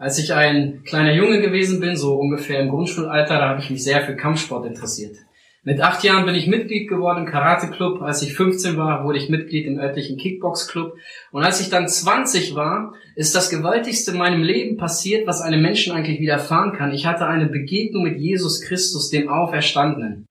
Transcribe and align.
Als 0.00 0.16
ich 0.20 0.32
ein 0.32 0.84
kleiner 0.84 1.12
Junge 1.12 1.40
gewesen 1.40 1.80
bin, 1.80 1.96
so 1.96 2.14
ungefähr 2.14 2.60
im 2.60 2.68
Grundschulalter, 2.68 3.38
da 3.38 3.48
habe 3.48 3.60
ich 3.60 3.68
mich 3.68 3.82
sehr 3.82 4.00
für 4.02 4.14
Kampfsport 4.14 4.64
interessiert. 4.64 5.16
Mit 5.64 5.80
acht 5.80 6.04
Jahren 6.04 6.24
bin 6.24 6.36
ich 6.36 6.46
Mitglied 6.46 6.88
geworden 6.88 7.24
im 7.24 7.30
Karate-Club. 7.30 8.00
Als 8.00 8.22
ich 8.22 8.32
15 8.32 8.76
war, 8.76 9.04
wurde 9.04 9.18
ich 9.18 9.28
Mitglied 9.28 9.66
im 9.66 9.80
örtlichen 9.80 10.16
Kickbox-Club. 10.16 10.94
Und 11.32 11.42
als 11.42 11.60
ich 11.60 11.68
dann 11.68 11.88
20 11.88 12.54
war, 12.54 12.94
ist 13.16 13.34
das 13.34 13.50
Gewaltigste 13.50 14.12
in 14.12 14.18
meinem 14.18 14.44
Leben 14.44 14.76
passiert, 14.76 15.26
was 15.26 15.40
einem 15.40 15.60
Menschen 15.60 15.92
eigentlich 15.92 16.20
widerfahren 16.20 16.74
kann. 16.74 16.92
Ich 16.92 17.04
hatte 17.04 17.26
eine 17.26 17.46
Begegnung 17.46 18.04
mit 18.04 18.18
Jesus 18.18 18.60
Christus, 18.62 19.10
dem 19.10 19.28
Auferstandenen. 19.28 20.27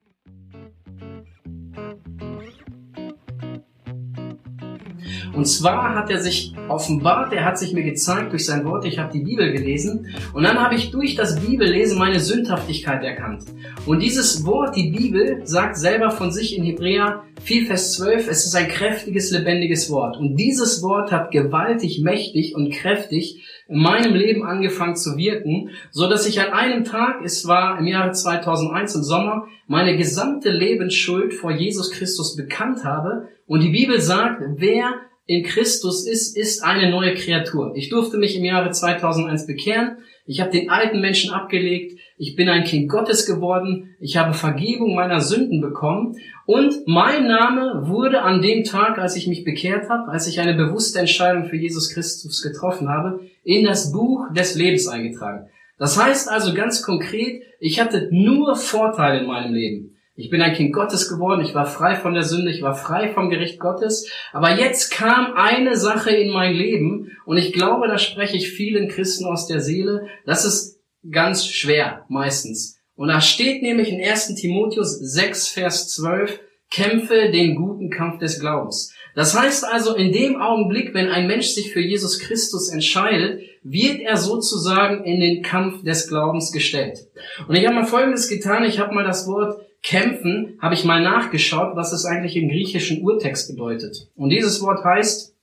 Und 5.38 5.46
zwar 5.46 5.94
hat 5.94 6.10
er 6.10 6.20
sich 6.20 6.52
offenbart, 6.68 7.32
er 7.32 7.46
hat 7.46 7.60
sich 7.60 7.72
mir 7.72 7.84
gezeigt 7.84 8.32
durch 8.32 8.44
sein 8.44 8.66
Wort, 8.66 8.86
ich 8.86 8.98
habe 8.98 9.14
die 9.14 9.24
Bibel 9.24 9.52
gelesen 9.52 10.08
und 10.34 10.42
dann 10.42 10.60
habe 10.60 10.74
ich 10.74 10.90
durch 10.90 11.14
das 11.14 11.40
Bibellesen 11.40 12.00
meine 12.00 12.20
Sündhaftigkeit 12.20 13.04
erkannt. 13.04 13.44
Und 13.86 14.02
dieses 14.02 14.48
Wort, 14.48 14.76
die 14.76 14.90
Bibel, 14.90 15.42
sagt 15.44 15.78
selber 15.78 16.10
von 16.10 16.32
sich 16.32 16.58
in 16.58 16.64
Hebräer 16.64 17.22
4, 17.44 17.68
Vers 17.68 17.94
12, 17.94 18.28
es 18.28 18.48
ist 18.48 18.56
ein 18.56 18.68
kräftiges, 18.68 19.30
lebendiges 19.30 19.92
Wort. 19.92 20.18
Und 20.18 20.38
dieses 20.38 20.82
Wort 20.82 21.12
hat 21.12 21.30
gewaltig, 21.30 22.02
mächtig 22.02 22.56
und 22.56 22.72
kräftig 22.72 23.46
in 23.68 23.80
meinem 23.80 24.16
Leben 24.16 24.44
angefangen 24.44 24.96
zu 24.96 25.18
wirken, 25.18 25.70
so 25.92 26.10
dass 26.10 26.26
ich 26.26 26.42
an 26.42 26.52
einem 26.52 26.84
Tag, 26.84 27.22
es 27.24 27.48
war 27.48 27.78
im 27.78 27.86
Jahre 27.86 28.12
2001 28.12 28.96
im 28.96 29.04
Sommer, 29.04 29.46
meine 29.68 29.98
gesamte 29.98 30.50
Lebensschuld 30.50 31.36
vor 31.36 31.52
Jesus 31.52 31.92
Christus 31.92 32.36
bekannt 32.36 32.84
habe. 32.84 33.28
Und 33.46 33.62
die 33.62 33.70
Bibel 33.70 34.02
sagt, 34.02 34.42
wer 34.58 34.96
in 35.28 35.44
Christus 35.44 36.08
ist, 36.08 36.38
ist 36.38 36.64
eine 36.64 36.90
neue 36.90 37.14
Kreatur. 37.14 37.74
Ich 37.76 37.90
durfte 37.90 38.18
mich 38.18 38.38
im 38.38 38.46
Jahre 38.46 38.72
2001 38.72 39.46
bekehren. 39.46 39.98
Ich 40.26 40.40
habe 40.40 40.52
den 40.52 40.70
alten 40.70 41.02
Menschen 41.02 41.32
abgelegt. 41.34 42.00
Ich 42.18 42.36
bin 42.36 42.48
ein 42.48 42.64
Kind 42.64 42.90
Gottes 42.90 43.26
geworden. 43.26 43.96
Ich 44.00 44.16
habe 44.16 44.34
Vergebung 44.34 44.96
meiner 44.96 45.20
Sünden 45.20 45.60
bekommen. 45.60 46.16
Und 46.46 46.88
mein 46.88 47.28
Name 47.28 47.88
wurde 47.88 48.22
an 48.22 48.42
dem 48.42 48.64
Tag, 48.64 48.98
als 48.98 49.18
ich 49.18 49.28
mich 49.28 49.44
bekehrt 49.44 49.90
habe, 49.90 50.10
als 50.10 50.28
ich 50.28 50.40
eine 50.40 50.54
bewusste 50.54 51.00
Entscheidung 51.00 51.46
für 51.46 51.58
Jesus 51.58 51.90
Christus 51.94 52.42
getroffen 52.42 52.88
habe, 52.88 53.20
in 53.44 53.66
das 53.66 53.92
Buch 53.92 54.32
des 54.34 54.56
Lebens 54.56 54.88
eingetragen. 54.88 55.50
Das 55.78 56.02
heißt 56.02 56.30
also 56.30 56.54
ganz 56.54 56.82
konkret, 56.82 57.44
ich 57.60 57.82
hatte 57.82 58.08
nur 58.12 58.56
Vorteile 58.56 59.20
in 59.20 59.28
meinem 59.28 59.54
Leben. 59.54 59.97
Ich 60.20 60.32
bin 60.32 60.42
ein 60.42 60.56
Kind 60.56 60.74
Gottes 60.74 61.10
geworden, 61.10 61.46
ich 61.46 61.54
war 61.54 61.68
frei 61.68 61.96
von 61.96 62.16
der 62.16 62.24
Sünde, 62.24 62.50
ich 62.50 62.64
war 62.64 62.74
frei 62.74 63.14
vom 63.14 63.30
Gericht 63.30 63.60
Gottes. 63.60 64.10
Aber 64.34 64.58
jetzt 64.58 64.90
kam 64.90 65.34
eine 65.36 65.78
Sache 65.78 66.10
in 66.10 66.34
mein 66.34 66.56
Leben 66.56 67.12
und 67.26 67.38
ich 67.38 67.54
glaube, 67.54 67.88
da 67.88 68.00
spreche 68.00 68.36
ich 68.36 68.50
vielen 68.50 68.90
Christen 68.90 69.26
aus 69.26 69.46
der 69.46 69.62
Seele. 69.62 70.08
Das 70.26 70.44
ist 70.44 70.80
ganz 71.12 71.46
schwer, 71.46 72.04
meistens. 72.10 72.80
Und 72.96 73.10
da 73.10 73.22
steht 73.22 73.62
nämlich 73.62 73.90
in 73.90 74.04
1 74.04 74.34
Timotheus 74.34 74.98
6, 74.98 75.50
Vers 75.50 75.90
12, 75.90 76.40
kämpfe 76.72 77.30
den 77.30 77.54
guten 77.54 77.92
Kampf 77.92 78.18
des 78.18 78.40
Glaubens. 78.40 78.92
Das 79.14 79.40
heißt 79.40 79.66
also, 79.66 79.96
in 79.96 80.12
dem 80.12 80.42
Augenblick, 80.42 80.96
wenn 80.96 81.10
ein 81.10 81.28
Mensch 81.28 81.50
sich 81.50 81.72
für 81.72 81.80
Jesus 81.80 82.18
Christus 82.18 82.70
entscheidet, 82.70 83.42
wird 83.62 84.00
er 84.00 84.18
sozusagen 84.18 85.04
in 85.04 85.20
den 85.20 85.44
Kampf 85.44 85.84
des 85.84 86.08
Glaubens 86.08 86.52
gestellt. 86.52 87.08
Und 87.48 87.56
ich 87.56 87.68
habe 87.68 87.76
mal 87.76 87.86
Folgendes 87.86 88.28
getan, 88.28 88.64
ich 88.64 88.80
habe 88.80 88.96
mal 88.96 89.04
das 89.04 89.28
Wort 89.28 89.62
kämpfen, 89.84 90.58
habe 90.62 90.76
ich 90.76 90.84
mal 90.84 91.02
nachgeschaut, 91.02 91.76
was 91.76 91.94
es 91.94 92.06
eigentlich 92.06 92.36
im 92.36 92.50
griechischen 92.50 93.02
Urtext 93.04 93.50
bedeutet. 93.50 94.10
Und 94.16 94.30
dieses 94.30 94.62
Wort 94.62 94.84
heißt, 94.84 95.34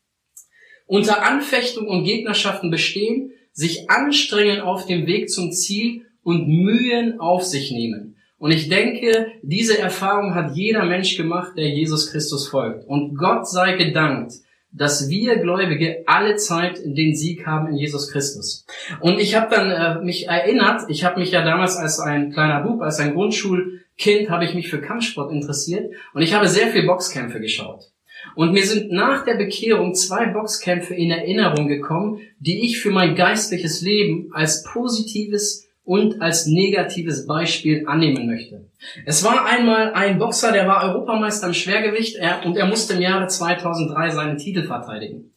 unter 0.86 1.22
Anfechtung 1.22 1.88
und 1.88 2.04
Gegnerschaften 2.04 2.70
bestehen, 2.70 3.32
sich 3.52 3.88
anstrengen 3.88 4.60
auf 4.60 4.86
dem 4.86 5.06
Weg 5.06 5.30
zum 5.30 5.52
Ziel 5.52 6.02
und 6.22 6.48
Mühen 6.48 7.20
auf 7.20 7.44
sich 7.44 7.70
nehmen. 7.70 8.16
Und 8.38 8.50
ich 8.50 8.68
denke, 8.68 9.28
diese 9.42 9.78
Erfahrung 9.78 10.34
hat 10.34 10.56
jeder 10.56 10.84
Mensch 10.84 11.16
gemacht, 11.16 11.52
der 11.56 11.68
Jesus 11.68 12.10
Christus 12.10 12.48
folgt. 12.48 12.86
Und 12.86 13.16
Gott 13.16 13.48
sei 13.48 13.72
gedankt, 13.76 14.34
dass 14.76 15.08
wir 15.08 15.36
Gläubige 15.36 16.02
alle 16.06 16.36
Zeit 16.36 16.80
den 16.84 17.14
Sieg 17.14 17.46
haben 17.46 17.68
in 17.68 17.76
Jesus 17.76 18.10
Christus. 18.10 18.66
Und 19.00 19.20
ich 19.20 19.34
habe 19.34 19.54
dann 19.54 19.70
äh, 19.70 20.04
mich 20.04 20.28
erinnert, 20.28 20.82
ich 20.88 21.04
habe 21.04 21.20
mich 21.20 21.30
ja 21.30 21.44
damals 21.44 21.76
als 21.76 22.00
ein 22.00 22.32
kleiner 22.32 22.60
Bub, 22.60 22.82
als 22.82 22.98
ein 22.98 23.14
Grundschul 23.14 23.80
Kind 23.96 24.28
habe 24.28 24.44
ich 24.44 24.54
mich 24.54 24.68
für 24.68 24.80
Kampfsport 24.80 25.32
interessiert 25.32 25.92
und 26.14 26.22
ich 26.22 26.34
habe 26.34 26.48
sehr 26.48 26.68
viel 26.68 26.84
Boxkämpfe 26.84 27.40
geschaut. 27.40 27.92
Und 28.34 28.52
mir 28.52 28.66
sind 28.66 28.90
nach 28.90 29.24
der 29.24 29.34
Bekehrung 29.34 29.94
zwei 29.94 30.26
Boxkämpfe 30.26 30.94
in 30.94 31.10
Erinnerung 31.10 31.68
gekommen, 31.68 32.20
die 32.40 32.64
ich 32.64 32.80
für 32.80 32.90
mein 32.90 33.14
geistliches 33.14 33.82
Leben 33.82 34.30
als 34.32 34.64
positives 34.64 35.63
und 35.84 36.22
als 36.22 36.46
negatives 36.46 37.26
Beispiel 37.26 37.84
annehmen 37.86 38.26
möchte. 38.26 38.66
Es 39.04 39.22
war 39.22 39.44
einmal 39.46 39.92
ein 39.92 40.18
Boxer, 40.18 40.52
der 40.52 40.66
war 40.66 40.82
Europameister 40.84 41.48
im 41.48 41.54
Schwergewicht 41.54 42.16
und 42.44 42.56
er 42.56 42.66
musste 42.66 42.94
im 42.94 43.02
Jahre 43.02 43.26
2003 43.26 44.10
seinen 44.10 44.38
Titel 44.38 44.64
verteidigen. 44.64 45.34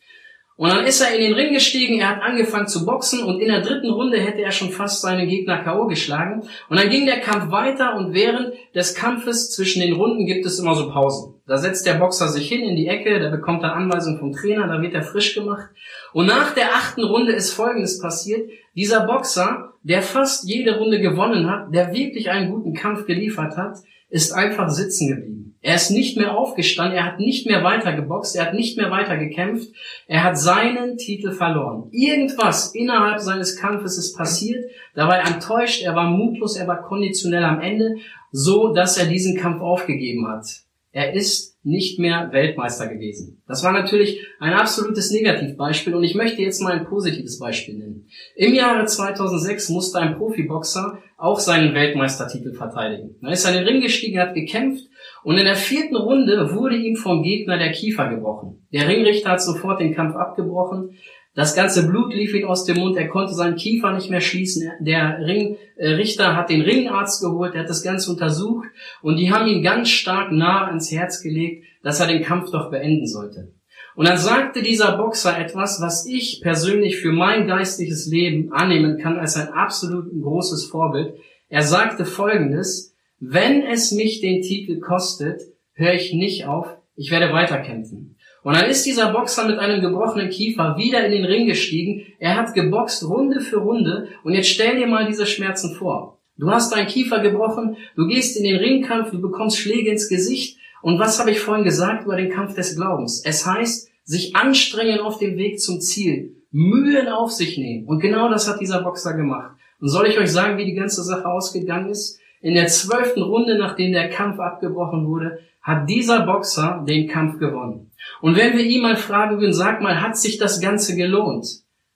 Und 0.57 0.69
dann 0.69 0.86
ist 0.86 1.02
er 1.02 1.13
in 1.16 1.22
den 1.22 1.34
Ring 1.34 1.53
gestiegen, 1.53 2.00
er 2.00 2.09
hat 2.09 2.22
angefangen 2.24 2.68
zu 2.68 2.84
boxen 2.84 3.24
und 3.24 3.40
in 3.40 3.50
der 3.50 3.62
dritten 3.62 3.91
Runde 3.91 4.19
hätte 4.19 4.41
er 4.41 4.52
schon 4.52 4.72
fast 4.72 5.02
seinen 5.02 5.28
Gegner 5.28 5.59
K.O. 5.63 5.86
geschlagen. 5.86 6.41
Und 6.68 6.80
dann 6.80 6.90
ging 6.90 7.06
der 7.06 7.19
Kampf 7.19 7.52
weiter 7.52 7.96
und 7.96 8.16
während 8.16 8.53
des 8.74 8.96
Kampfes 8.96 9.52
zwischen 9.52 9.81
den 9.81 9.94
Runden 9.94 10.25
gibt 10.25 10.47
es 10.47 10.57
immer 10.57 10.74
so 10.74 10.90
Pausen. 10.90 11.37
Da 11.47 11.58
setzt 11.58 11.88
der 11.88 11.94
Boxer 11.94 12.28
sich 12.28 12.50
hin 12.50 12.68
in 12.68 12.75
die 12.75 12.88
Ecke, 12.88 13.22
da 13.22 13.30
bekommt 13.30 13.63
er 13.63 13.74
Anweisungen 13.74 14.19
vom 14.19 14.34
Trainer, 14.34 14.68
da 14.68 14.81
wird 14.81 14.94
er 14.94 15.02
frisch 15.02 15.34
gemacht. 15.34 15.69
Und 16.12 16.25
nach 16.25 16.53
der 16.53 16.75
achten 16.75 17.06
Runde 17.06 17.31
ist 17.31 17.53
Folgendes 17.53 18.00
passiert. 18.02 18.50
Dieser 18.75 19.08
Boxer, 19.08 19.74
der 19.81 20.02
fast 20.02 20.44
jede 20.47 20.78
Runde 20.78 21.00
gewonnen 21.00 21.50
hat, 21.50 21.74
der 21.74 21.94
wirklich 21.94 22.30
einen 22.30 22.52
guten 22.52 22.74
Kampf 22.74 23.06
geliefert 23.06 23.56
hat, 23.56 23.78
ist 24.09 24.34
einfach 24.34 24.69
sitzen 24.69 25.07
geblieben. 25.07 25.56
Er 25.62 25.75
ist 25.75 25.90
nicht 25.90 26.18
mehr 26.18 26.38
aufgestanden, 26.38 26.97
er 26.97 27.06
hat 27.06 27.19
nicht 27.19 27.47
mehr 27.47 27.63
weiter 27.63 27.94
geboxt, 27.94 28.36
er 28.36 28.47
hat 28.47 28.53
nicht 28.53 28.78
mehr 28.78 28.91
weiter 28.91 29.18
gekämpft, 29.18 29.69
er 30.06 30.24
hat 30.24 30.38
seinen 30.38 30.97
Titel 30.97 31.31
verloren. 31.31 31.90
Irgendwas 31.91 32.75
innerhalb 32.75 33.19
seines 33.19 33.57
Kampfes 33.57 33.97
ist 33.97 34.18
passiert, 34.18 34.69
dabei 34.96 35.19
enttäuscht, 35.19 35.81
er 35.81 35.96
war 35.96 36.09
mutlos, 36.09 36.57
er 36.57 36.68
war 36.68 36.84
konditionell 36.84 37.44
am 37.44 37.62
Ende, 37.62 37.96
so 38.31 38.74
dass 38.74 38.97
er 38.97 39.07
diesen 39.07 39.38
Kampf 39.38 39.62
aufgegeben 39.62 40.28
hat. 40.28 40.66
Er 40.97 41.13
ist 41.13 41.59
nicht 41.62 42.00
mehr 42.00 42.30
Weltmeister 42.31 42.88
gewesen. 42.88 43.44
Das 43.47 43.63
war 43.63 43.72
natürlich 43.72 44.25
ein 44.40 44.53
absolutes 44.53 45.12
Negativbeispiel 45.12 45.94
und 45.94 46.03
ich 46.03 46.16
möchte 46.16 46.41
jetzt 46.41 46.59
mal 46.59 46.72
ein 46.72 46.88
positives 46.88 47.38
Beispiel 47.38 47.78
nennen. 47.78 48.08
Im 48.35 48.56
Jahre 48.56 48.84
2006 48.84 49.69
musste 49.69 50.00
ein 50.00 50.16
Profiboxer 50.18 50.97
auch 51.16 51.40
seinen 51.40 51.75
Weltmeistertitel 51.75 52.52
verteidigen. 52.52 53.16
Er 53.22 53.31
ist 53.31 53.46
an 53.46 53.53
den 53.53 53.66
Ring 53.66 53.81
gestiegen, 53.81 54.19
hat 54.19 54.34
gekämpft 54.34 54.86
und 55.24 55.38
in 55.38 55.46
der 55.46 55.56
vierten 55.56 55.96
Runde 55.96 56.56
wurde 56.56 56.78
ihm 56.78 56.96
vom 56.96 57.22
Gegner 57.22 57.59
der 57.59 57.74
Kiefer 57.74 58.09
gebrochen. 58.09 58.68
Der 58.74 58.88
Ringrichter 58.88 59.30
hat 59.30 59.41
sofort 59.44 59.80
den 59.80 59.94
Kampf 59.94 60.16
abgebrochen. 60.16 60.97
Das 61.38 61.53
ganze 61.53 61.86
Blut 61.86 62.16
lief 62.16 62.34
ihm 62.34 62.48
aus 62.48 62.66
dem 62.66 62.80
Mund, 62.80 62.98
er 62.98 63.09
konnte 63.09 63.36
seinen 63.36 63.58
Kiefer 63.58 63.94
nicht 63.94 64.09
mehr 64.09 64.22
schließen. 64.22 64.72
Der 64.80 65.20
Ringrichter 65.20 66.36
hat 66.36 66.50
den 66.50 66.62
Ringarzt 66.62 67.22
geholt, 67.22 67.53
er 67.53 67.62
hat 67.62 67.70
das 67.70 67.84
Ganze 67.84 68.09
untersucht 68.09 68.68
und 69.03 69.18
die 69.18 69.31
haben 69.31 69.46
ihn 69.46 69.62
ganz 69.62 69.90
stark 69.90 70.31
nah 70.31 70.66
ans 70.66 70.92
Herz 70.92 71.22
gelegt, 71.22 71.64
dass 71.84 72.00
er 72.00 72.08
den 72.08 72.24
Kampf 72.24 72.50
doch 72.50 72.72
beenden 72.72 73.06
sollte. 73.06 73.53
Und 73.96 74.08
dann 74.08 74.18
sagte 74.18 74.64
dieser 74.64 74.98
Boxer 74.98 75.38
etwas, 75.38 75.80
was 75.80 76.08
ich 76.08 76.42
persönlich 76.42 76.98
für 76.98 77.12
mein 77.12 77.46
geistliches 77.46 78.08
Leben 78.08 78.52
annehmen 78.52 78.98
kann 78.98 79.19
als 79.19 79.36
ein 79.36 79.50
absolut 79.50 80.09
großes 80.19 80.66
Vorbild. 80.66 81.14
Er 81.50 81.62
sagte 81.62 82.06
Folgendes, 82.06 82.96
wenn 83.19 83.62
es 83.62 83.92
mich 83.92 84.22
den 84.22 84.42
Titel 84.42 84.80
kostet, 84.80 85.40
höre 85.74 85.94
ich 85.94 86.14
nicht 86.14 86.48
auf, 86.48 86.78
ich 86.96 87.12
werde 87.12 87.31
weiterkämpfen. 87.31 88.16
Und 88.47 88.56
dann 88.56 88.69
ist 88.69 88.85
dieser 88.85 89.12
Boxer 89.12 89.46
mit 89.46 89.59
einem 89.59 89.81
gebrochenen 89.81 90.30
Kiefer 90.30 90.78
wieder 90.78 91.06
in 91.06 91.12
den 91.12 91.25
Ring 91.25 91.47
gestiegen. 91.47 92.06
Er 92.18 92.38
hat 92.38 92.53
geboxt 92.53 93.03
Runde 93.03 93.42
für 93.42 93.57
Runde. 93.57 94.07
Und 94.24 94.31
jetzt 94.31 94.48
stell 94.48 94.77
dir 94.77 94.88
mal 94.88 95.06
diese 95.06 95.25
Schmerzen 95.25 95.75
vor. 95.75 96.21
Du 96.38 96.50
hast 96.50 96.74
deinen 96.74 96.88
Kiefer 96.88 97.19
gebrochen, 97.19 97.75
du 97.98 98.07
gehst 98.07 98.38
in 98.38 98.45
den 98.45 98.56
Ringkampf, 98.56 99.12
du 99.12 99.19
bekommst 99.19 99.57
Schläge 99.57 99.92
ins 99.92 100.07
Gesicht. 100.07 100.57
Und 100.81 100.98
was 100.98 101.19
habe 101.19 101.31
ich 101.31 101.42
vorhin 101.42 101.66
gesagt 101.66 102.06
über 102.06 102.16
den 102.16 102.31
Kampf 102.31 102.56
des 102.56 102.77
Glaubens? 102.77 103.21
Es 103.25 103.45
heißt, 103.45 103.89
sich 104.06 104.33
anstrengen 104.38 105.01
auf 105.01 105.18
dem 105.18 105.36
Weg 105.36 105.60
zum 105.60 105.81
Ziel, 105.81 106.38
Mühen 106.50 107.10
auf 107.10 107.33
sich 107.33 107.57
nehmen. 107.57 107.86
Und 107.86 108.00
genau 108.00 108.30
das 108.30 108.48
hat 108.48 108.62
dieser 108.62 108.81
Boxer 108.81 109.16
gemacht. 109.16 109.57
Und 109.81 109.89
soll 109.89 110.07
ich 110.07 110.18
euch 110.18 110.31
sagen, 110.31 110.57
wie 110.57 110.63
die 110.63 110.74
ganze 110.74 111.04
Sache 111.04 111.27
ausgegangen 111.27 111.89
ist? 111.89 112.18
In 112.42 112.54
der 112.54 112.68
zwölften 112.68 113.22
Runde, 113.22 113.57
nachdem 113.57 113.92
der 113.94 114.10
Kampf 114.10 114.39
abgebrochen 114.39 115.07
wurde, 115.07 115.39
hat 115.62 115.89
dieser 115.89 116.25
Boxer 116.25 116.84
den 116.88 117.07
Kampf 117.07 117.39
gewonnen. 117.39 117.92
Und 118.22 118.38
wenn 118.38 118.56
wir 118.56 118.63
ihn 118.63 118.81
mal 118.81 118.95
fragen 118.95 119.39
würden, 119.39 119.54
sag 119.54 119.81
mal, 119.81 120.01
hat 120.01 120.18
sich 120.18 120.38
das 120.38 120.62
Ganze 120.62 120.95
gelohnt? 120.95 121.45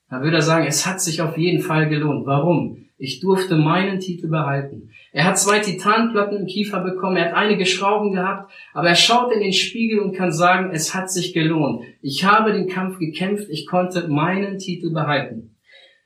Dann 0.09 0.23
würde 0.23 0.37
er 0.37 0.41
sagen, 0.41 0.65
es 0.67 0.85
hat 0.85 0.99
sich 0.99 1.21
auf 1.21 1.37
jeden 1.37 1.61
Fall 1.61 1.87
gelohnt. 1.87 2.25
Warum? 2.25 2.85
Ich 2.97 3.19
durfte 3.19 3.55
meinen 3.55 3.99
Titel 3.99 4.27
behalten. 4.27 4.91
Er 5.13 5.25
hat 5.25 5.39
zwei 5.39 5.59
Titanplatten 5.59 6.37
im 6.37 6.45
Kiefer 6.45 6.81
bekommen, 6.81 7.17
er 7.17 7.29
hat 7.29 7.33
einige 7.33 7.65
Schrauben 7.65 8.13
gehabt, 8.13 8.51
aber 8.73 8.89
er 8.89 8.95
schaut 8.95 9.33
in 9.33 9.41
den 9.41 9.53
Spiegel 9.53 9.99
und 9.99 10.15
kann 10.15 10.31
sagen, 10.31 10.71
es 10.73 10.93
hat 10.93 11.11
sich 11.11 11.33
gelohnt. 11.33 11.83
Ich 12.01 12.23
habe 12.23 12.53
den 12.53 12.67
Kampf 12.67 12.99
gekämpft, 12.99 13.47
ich 13.49 13.67
konnte 13.67 14.07
meinen 14.07 14.59
Titel 14.59 14.91
behalten. 14.91 15.55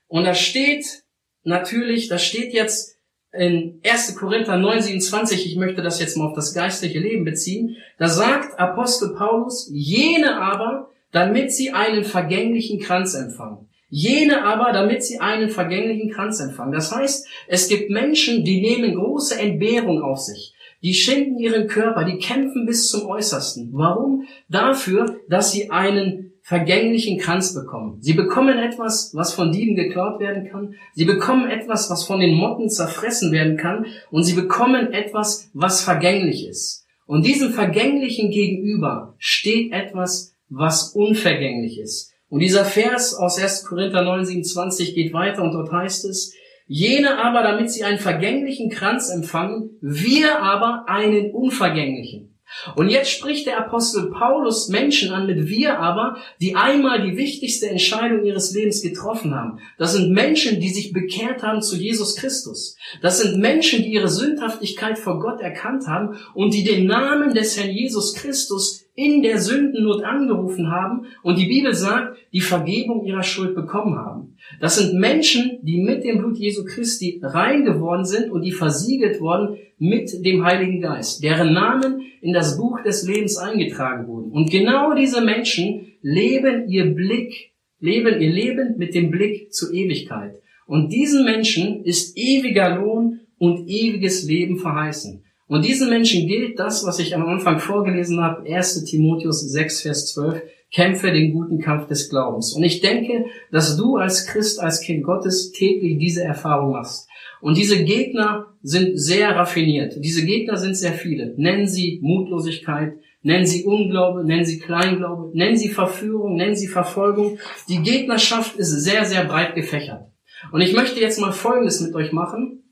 Und 0.07 0.25
da 0.25 0.33
steht 0.33 1.03
natürlich, 1.43 2.07
da 2.07 2.17
steht 2.17 2.53
jetzt 2.53 2.94
in 3.37 3.79
1. 3.83 4.15
Korinther 4.15 4.57
9, 4.57 4.81
27, 4.81 5.45
ich 5.45 5.55
möchte 5.57 5.81
das 5.81 5.99
jetzt 5.99 6.17
mal 6.17 6.27
auf 6.27 6.35
das 6.35 6.53
geistliche 6.53 6.99
Leben 6.99 7.25
beziehen, 7.25 7.77
da 7.97 8.07
sagt 8.07 8.59
Apostel 8.59 9.15
Paulus, 9.15 9.69
jene 9.73 10.39
aber, 10.41 10.89
damit 11.11 11.51
sie 11.51 11.71
einen 11.71 12.03
vergänglichen 12.03 12.79
Kranz 12.79 13.13
empfangen. 13.13 13.69
Jene 13.89 14.43
aber, 14.43 14.73
damit 14.73 15.03
sie 15.03 15.19
einen 15.19 15.49
vergänglichen 15.49 16.11
Kranz 16.11 16.39
empfangen. 16.39 16.73
Das 16.73 16.93
heißt, 16.93 17.27
es 17.47 17.69
gibt 17.69 17.89
Menschen, 17.89 18.43
die 18.43 18.59
nehmen 18.61 18.95
große 18.95 19.39
Entbehrung 19.39 20.01
auf 20.01 20.19
sich. 20.19 20.53
Die 20.81 20.93
schenken 20.93 21.39
ihren 21.39 21.67
Körper, 21.67 22.03
die 22.03 22.17
kämpfen 22.17 22.65
bis 22.65 22.89
zum 22.89 23.07
Äußersten. 23.07 23.69
Warum? 23.73 24.27
Dafür, 24.49 25.19
dass 25.29 25.51
sie 25.51 25.71
einen 25.71 26.33
vergänglichen 26.45 27.17
Kranz 27.17 27.55
bekommen. 27.55 27.97
Sie 28.01 28.13
bekommen 28.13 28.59
etwas, 28.59 29.15
was 29.15 29.33
von 29.33 29.51
Dieben 29.51 29.75
geklaut 29.75 30.19
werden 30.19 30.47
kann. 30.47 30.75
Sie 30.93 31.05
bekommen 31.05 31.49
etwas, 31.49 31.89
was 31.89 32.05
von 32.05 32.19
den 32.19 32.35
Motten 32.35 32.69
zerfressen 32.69 33.31
werden 33.31 33.57
kann. 33.57 33.87
Und 34.11 34.25
sie 34.25 34.35
bekommen 34.35 34.93
etwas, 34.93 35.49
was 35.53 35.81
vergänglich 35.81 36.47
ist. 36.47 36.85
Und 37.07 37.25
diesem 37.25 37.51
Vergänglichen 37.51 38.29
gegenüber 38.29 39.15
steht 39.17 39.71
etwas, 39.71 40.35
was 40.47 40.89
unvergänglich 40.89 41.79
ist. 41.79 42.13
Und 42.29 42.41
dieser 42.41 42.63
Vers 42.63 43.15
aus 43.15 43.39
1. 43.39 43.65
Korinther 43.65 44.03
9, 44.03 44.25
27 44.25 44.93
geht 44.93 45.13
weiter 45.13 45.41
und 45.41 45.51
dort 45.51 45.71
heißt 45.71 46.05
es, 46.05 46.35
jene 46.67 47.17
aber, 47.17 47.41
damit 47.41 47.71
sie 47.71 47.83
einen 47.83 47.99
vergänglichen 47.99 48.69
Kranz 48.69 49.09
empfangen, 49.09 49.71
wir 49.81 50.43
aber 50.43 50.85
einen 50.87 51.31
unvergänglichen. 51.31 52.34
Und 52.75 52.89
jetzt 52.89 53.11
spricht 53.11 53.47
der 53.47 53.59
Apostel 53.59 54.11
Paulus 54.11 54.69
Menschen 54.69 55.11
an 55.11 55.27
mit 55.27 55.47
wir 55.47 55.79
aber, 55.79 56.17
die 56.41 56.55
einmal 56.55 57.01
die 57.01 57.17
wichtigste 57.17 57.69
Entscheidung 57.69 58.25
ihres 58.25 58.53
Lebens 58.53 58.81
getroffen 58.81 59.35
haben. 59.35 59.59
Das 59.77 59.93
sind 59.93 60.11
Menschen, 60.11 60.59
die 60.59 60.69
sich 60.69 60.93
bekehrt 60.93 61.43
haben 61.43 61.61
zu 61.61 61.75
Jesus 61.75 62.15
Christus. 62.15 62.77
Das 63.01 63.19
sind 63.19 63.39
Menschen, 63.39 63.83
die 63.83 63.93
ihre 63.93 64.09
Sündhaftigkeit 64.09 64.97
vor 64.97 65.19
Gott 65.19 65.41
erkannt 65.41 65.87
haben 65.87 66.17
und 66.33 66.53
die 66.53 66.63
den 66.63 66.87
Namen 66.87 67.33
des 67.33 67.57
Herrn 67.57 67.71
Jesus 67.71 68.15
Christus 68.15 68.85
in 68.95 69.21
der 69.21 69.39
Sündennot 69.39 70.03
angerufen 70.03 70.71
haben 70.71 71.07
und 71.21 71.37
die 71.37 71.47
Bibel 71.47 71.73
sagt, 71.73 72.17
die 72.31 72.39
Vergebung 72.39 73.05
ihrer 73.05 73.23
Schuld 73.23 73.53
bekommen 73.53 73.97
haben. 73.97 74.37
Das 74.61 74.77
sind 74.77 74.97
Menschen, 74.97 75.59
die 75.63 75.81
mit 75.81 76.05
dem 76.05 76.19
Blut 76.19 76.37
Jesu 76.37 76.63
Christi 76.63 77.19
rein 77.21 77.65
geworden 77.65 78.05
sind 78.05 78.31
und 78.31 78.43
die 78.43 78.53
versiegelt 78.53 79.19
worden 79.19 79.57
mit 79.77 80.25
dem 80.25 80.43
Heiligen 80.43 80.81
Geist, 80.81 81.23
deren 81.23 81.53
Namen 81.53 82.01
in 82.21 82.33
das 82.33 82.57
Buch 82.57 82.81
des 82.81 83.07
Lebens 83.07 83.37
eingetragen 83.37 84.07
wurden. 84.07 84.31
Und 84.31 84.49
genau 84.49 84.93
diese 84.93 85.21
Menschen 85.21 85.93
leben 86.01 86.67
ihr 86.69 86.85
Blick, 86.85 87.51
leben 87.79 88.21
ihr 88.21 88.31
Leben 88.31 88.77
mit 88.77 88.95
dem 88.95 89.11
Blick 89.11 89.53
zur 89.53 89.73
Ewigkeit. 89.73 90.35
Und 90.65 90.91
diesen 90.91 91.25
Menschen 91.25 91.83
ist 91.83 92.17
ewiger 92.17 92.77
Lohn 92.77 93.19
und 93.37 93.67
ewiges 93.67 94.23
Leben 94.23 94.57
verheißen. 94.57 95.23
Und 95.47 95.65
diesen 95.65 95.89
Menschen 95.89 96.27
gilt 96.27 96.57
das, 96.57 96.85
was 96.85 96.99
ich 96.99 97.15
am 97.15 97.25
Anfang 97.27 97.59
vorgelesen 97.59 98.19
habe, 98.19 98.49
1 98.51 98.85
Timotheus 98.85 99.41
6, 99.41 99.81
Vers 99.81 100.13
12, 100.13 100.41
kämpfe 100.75 101.11
den 101.11 101.31
guten 101.31 101.59
Kampf 101.59 101.87
des 101.87 102.09
Glaubens. 102.09 102.53
Und 102.53 102.63
ich 102.63 102.81
denke, 102.81 103.25
dass 103.49 103.77
du 103.77 103.95
als 103.95 104.27
Christ, 104.27 104.59
als 104.59 104.81
Kind 104.81 105.03
Gottes 105.03 105.53
täglich 105.53 105.97
diese 105.97 106.23
Erfahrung 106.23 106.73
machst. 106.73 107.07
Und 107.39 107.57
diese 107.57 107.83
Gegner 107.85 108.47
sind 108.61 108.97
sehr 108.99 109.35
raffiniert. 109.35 109.93
Diese 109.97 110.25
Gegner 110.25 110.57
sind 110.57 110.75
sehr 110.75 110.93
viele. 110.93 111.33
Nennen 111.37 111.67
sie 111.67 111.99
Mutlosigkeit, 112.01 112.93
nennen 113.21 113.45
sie 113.45 113.63
Unglaube, 113.63 114.25
nennen 114.25 114.43
sie 114.43 114.59
Kleinglaube, 114.59 115.31
nennen 115.37 115.55
sie 115.55 115.69
Verführung, 115.69 116.35
nennen 116.35 116.55
sie 116.55 116.67
Verfolgung. 116.67 117.39
Die 117.69 117.81
Gegnerschaft 117.81 118.57
ist 118.57 118.71
sehr, 118.71 119.05
sehr 119.05 119.23
breit 119.23 119.55
gefächert. 119.55 120.09
Und 120.51 120.59
ich 120.59 120.73
möchte 120.73 120.99
jetzt 120.99 121.19
mal 121.21 121.31
Folgendes 121.31 121.79
mit 121.79 121.95
euch 121.95 122.11
machen. 122.11 122.63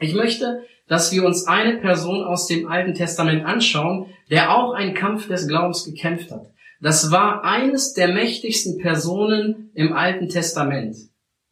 Ich 0.00 0.14
möchte 0.14 0.64
dass 0.86 1.12
wir 1.12 1.24
uns 1.24 1.46
eine 1.46 1.78
Person 1.78 2.22
aus 2.24 2.46
dem 2.46 2.68
Alten 2.68 2.94
Testament 2.94 3.44
anschauen, 3.44 4.06
der 4.30 4.54
auch 4.54 4.74
einen 4.74 4.94
Kampf 4.94 5.28
des 5.28 5.48
Glaubens 5.48 5.84
gekämpft 5.84 6.30
hat. 6.30 6.50
Das 6.80 7.10
war 7.10 7.44
eines 7.44 7.94
der 7.94 8.08
mächtigsten 8.08 8.78
Personen 8.78 9.70
im 9.74 9.92
Alten 9.92 10.28
Testament. 10.28 10.96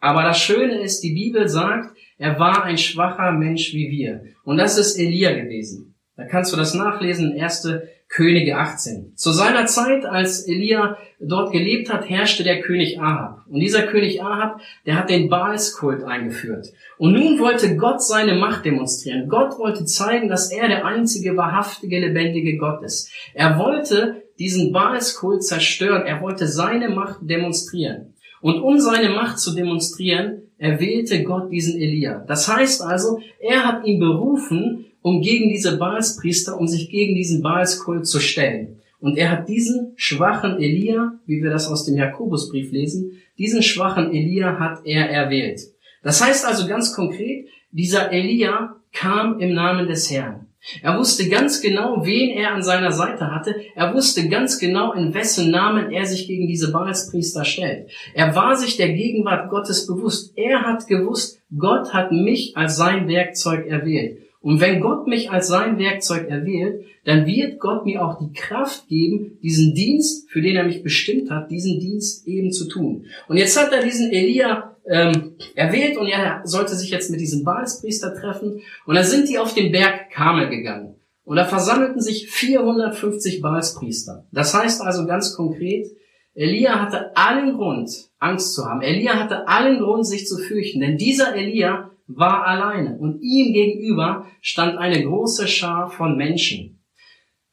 Aber 0.00 0.22
das 0.22 0.38
Schöne 0.38 0.80
ist, 0.80 1.02
die 1.02 1.14
Bibel 1.14 1.48
sagt, 1.48 1.96
er 2.18 2.38
war 2.38 2.64
ein 2.64 2.78
schwacher 2.78 3.32
Mensch 3.32 3.72
wie 3.72 3.90
wir. 3.90 4.24
Und 4.44 4.56
das 4.56 4.78
ist 4.78 4.98
Elia 4.98 5.32
gewesen. 5.32 5.94
Da 6.16 6.24
kannst 6.24 6.52
du 6.52 6.56
das 6.56 6.74
nachlesen 6.74 7.32
in 7.32 7.42
1. 7.42 7.66
Könige 8.08 8.58
18. 8.58 9.16
Zu 9.16 9.32
seiner 9.32 9.64
Zeit, 9.66 10.04
als 10.04 10.46
Elia 10.46 10.98
dort 11.18 11.50
gelebt 11.50 11.90
hat, 11.90 12.10
herrschte 12.10 12.44
der 12.44 12.60
König 12.60 13.00
Ahab. 13.00 13.46
Und 13.48 13.60
dieser 13.60 13.84
König 13.84 14.22
Ahab, 14.22 14.60
der 14.84 14.98
hat 14.98 15.08
den 15.08 15.30
Baalskult 15.30 16.04
eingeführt. 16.04 16.68
Und 16.98 17.14
nun 17.14 17.38
wollte 17.38 17.74
Gott 17.76 18.02
seine 18.02 18.34
Macht 18.34 18.66
demonstrieren. 18.66 19.30
Gott 19.30 19.58
wollte 19.58 19.86
zeigen, 19.86 20.28
dass 20.28 20.52
er 20.52 20.68
der 20.68 20.84
einzige 20.84 21.38
wahrhaftige, 21.38 22.00
lebendige 22.00 22.58
Gott 22.58 22.82
ist. 22.82 23.10
Er 23.32 23.58
wollte 23.58 24.21
diesen 24.42 24.72
Baalskult 24.72 25.44
zerstören. 25.44 26.02
Er 26.04 26.20
wollte 26.20 26.48
seine 26.48 26.90
Macht 26.90 27.20
demonstrieren. 27.22 28.14
Und 28.40 28.60
um 28.60 28.80
seine 28.80 29.10
Macht 29.10 29.38
zu 29.38 29.54
demonstrieren, 29.54 30.42
erwählte 30.58 31.22
Gott 31.22 31.52
diesen 31.52 31.80
Elia. 31.80 32.24
Das 32.26 32.48
heißt 32.48 32.82
also, 32.82 33.20
er 33.38 33.64
hat 33.64 33.86
ihn 33.86 34.00
berufen, 34.00 34.86
um 35.00 35.20
gegen 35.20 35.48
diese 35.48 35.76
Baalspriester, 35.78 36.58
um 36.58 36.66
sich 36.66 36.90
gegen 36.90 37.14
diesen 37.14 37.40
Baalskult 37.40 38.06
zu 38.06 38.18
stellen. 38.18 38.80
Und 38.98 39.16
er 39.16 39.30
hat 39.30 39.48
diesen 39.48 39.92
schwachen 39.94 40.60
Elia, 40.60 41.18
wie 41.26 41.42
wir 41.42 41.50
das 41.50 41.68
aus 41.68 41.84
dem 41.84 41.96
Jakobusbrief 41.96 42.72
lesen, 42.72 43.20
diesen 43.38 43.62
schwachen 43.62 44.12
Elia 44.12 44.58
hat 44.58 44.80
er 44.84 45.08
erwählt. 45.08 45.60
Das 46.02 46.24
heißt 46.24 46.44
also 46.44 46.66
ganz 46.66 46.94
konkret, 46.94 47.46
dieser 47.70 48.10
Elia 48.10 48.76
kam 48.92 49.38
im 49.38 49.54
Namen 49.54 49.86
des 49.86 50.10
Herrn. 50.10 50.46
Er 50.80 50.96
wusste 50.98 51.28
ganz 51.28 51.60
genau, 51.60 52.04
wen 52.04 52.30
er 52.30 52.52
an 52.52 52.62
seiner 52.62 52.92
Seite 52.92 53.32
hatte. 53.32 53.56
Er 53.74 53.94
wusste 53.94 54.28
ganz 54.28 54.58
genau, 54.58 54.92
in 54.92 55.12
wessen 55.12 55.50
Namen 55.50 55.90
er 55.90 56.06
sich 56.06 56.26
gegen 56.26 56.46
diese 56.46 56.70
Baalspriester 56.70 57.44
stellt. 57.44 57.90
Er 58.14 58.36
war 58.36 58.56
sich 58.56 58.76
der 58.76 58.90
Gegenwart 58.90 59.50
Gottes 59.50 59.86
bewusst. 59.86 60.32
Er 60.36 60.62
hat 60.62 60.86
gewusst, 60.86 61.40
Gott 61.56 61.92
hat 61.92 62.12
mich 62.12 62.56
als 62.56 62.76
sein 62.76 63.08
Werkzeug 63.08 63.66
erwählt. 63.66 64.18
Und 64.40 64.60
wenn 64.60 64.80
Gott 64.80 65.06
mich 65.06 65.30
als 65.30 65.48
sein 65.48 65.78
Werkzeug 65.78 66.28
erwählt, 66.28 66.84
dann 67.04 67.26
wird 67.26 67.58
Gott 67.58 67.84
mir 67.84 68.04
auch 68.04 68.18
die 68.18 68.32
Kraft 68.32 68.88
geben, 68.88 69.38
diesen 69.42 69.74
Dienst, 69.74 70.30
für 70.30 70.40
den 70.40 70.56
er 70.56 70.64
mich 70.64 70.82
bestimmt 70.82 71.30
hat, 71.30 71.50
diesen 71.50 71.80
Dienst 71.80 72.26
eben 72.26 72.52
zu 72.52 72.68
tun. 72.68 73.06
Und 73.28 73.36
jetzt 73.36 73.60
hat 73.60 73.72
er 73.72 73.82
diesen 73.82 74.12
Elia 74.12 74.71
ähm, 74.88 75.36
erwählt 75.54 75.96
und 75.96 76.08
er 76.08 76.42
sollte 76.44 76.74
sich 76.74 76.90
jetzt 76.90 77.10
mit 77.10 77.20
diesem 77.20 77.44
Baalspriester 77.44 78.14
treffen. 78.14 78.62
Und 78.86 78.94
da 78.94 79.02
sind 79.02 79.28
die 79.28 79.38
auf 79.38 79.54
den 79.54 79.72
Berg 79.72 80.10
Kamel 80.10 80.48
gegangen. 80.48 80.96
Und 81.24 81.36
da 81.36 81.44
versammelten 81.44 82.00
sich 82.00 82.30
450 82.30 83.40
Baalspriester. 83.40 84.26
Das 84.32 84.54
heißt 84.54 84.82
also 84.82 85.06
ganz 85.06 85.36
konkret, 85.36 85.86
Elia 86.34 86.80
hatte 86.80 87.16
allen 87.16 87.56
Grund, 87.56 87.90
Angst 88.18 88.54
zu 88.54 88.64
haben. 88.64 88.82
Elia 88.82 89.18
hatte 89.18 89.46
allen 89.46 89.78
Grund, 89.78 90.06
sich 90.06 90.26
zu 90.26 90.38
fürchten. 90.38 90.80
Denn 90.80 90.96
dieser 90.96 91.36
Elia 91.36 91.90
war 92.06 92.46
alleine 92.46 92.98
und 92.98 93.20
ihm 93.22 93.52
gegenüber 93.52 94.26
stand 94.40 94.78
eine 94.78 95.02
große 95.02 95.46
Schar 95.46 95.90
von 95.90 96.16
Menschen. 96.16 96.82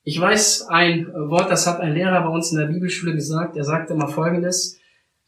Ich 0.04 0.20
weiß 0.20 0.68
ein 0.70 1.08
Wort, 1.14 1.52
das 1.52 1.68
hat 1.68 1.82
ein 1.82 1.94
Lehrer 1.94 2.22
bei 2.24 2.30
uns 2.30 2.52
in 2.52 2.58
der 2.58 2.68
Bibelschule 2.68 3.14
gesagt. 3.14 3.58
Er 3.58 3.64
sagte 3.64 3.94
immer 3.94 4.08
Folgendes. 4.08 4.79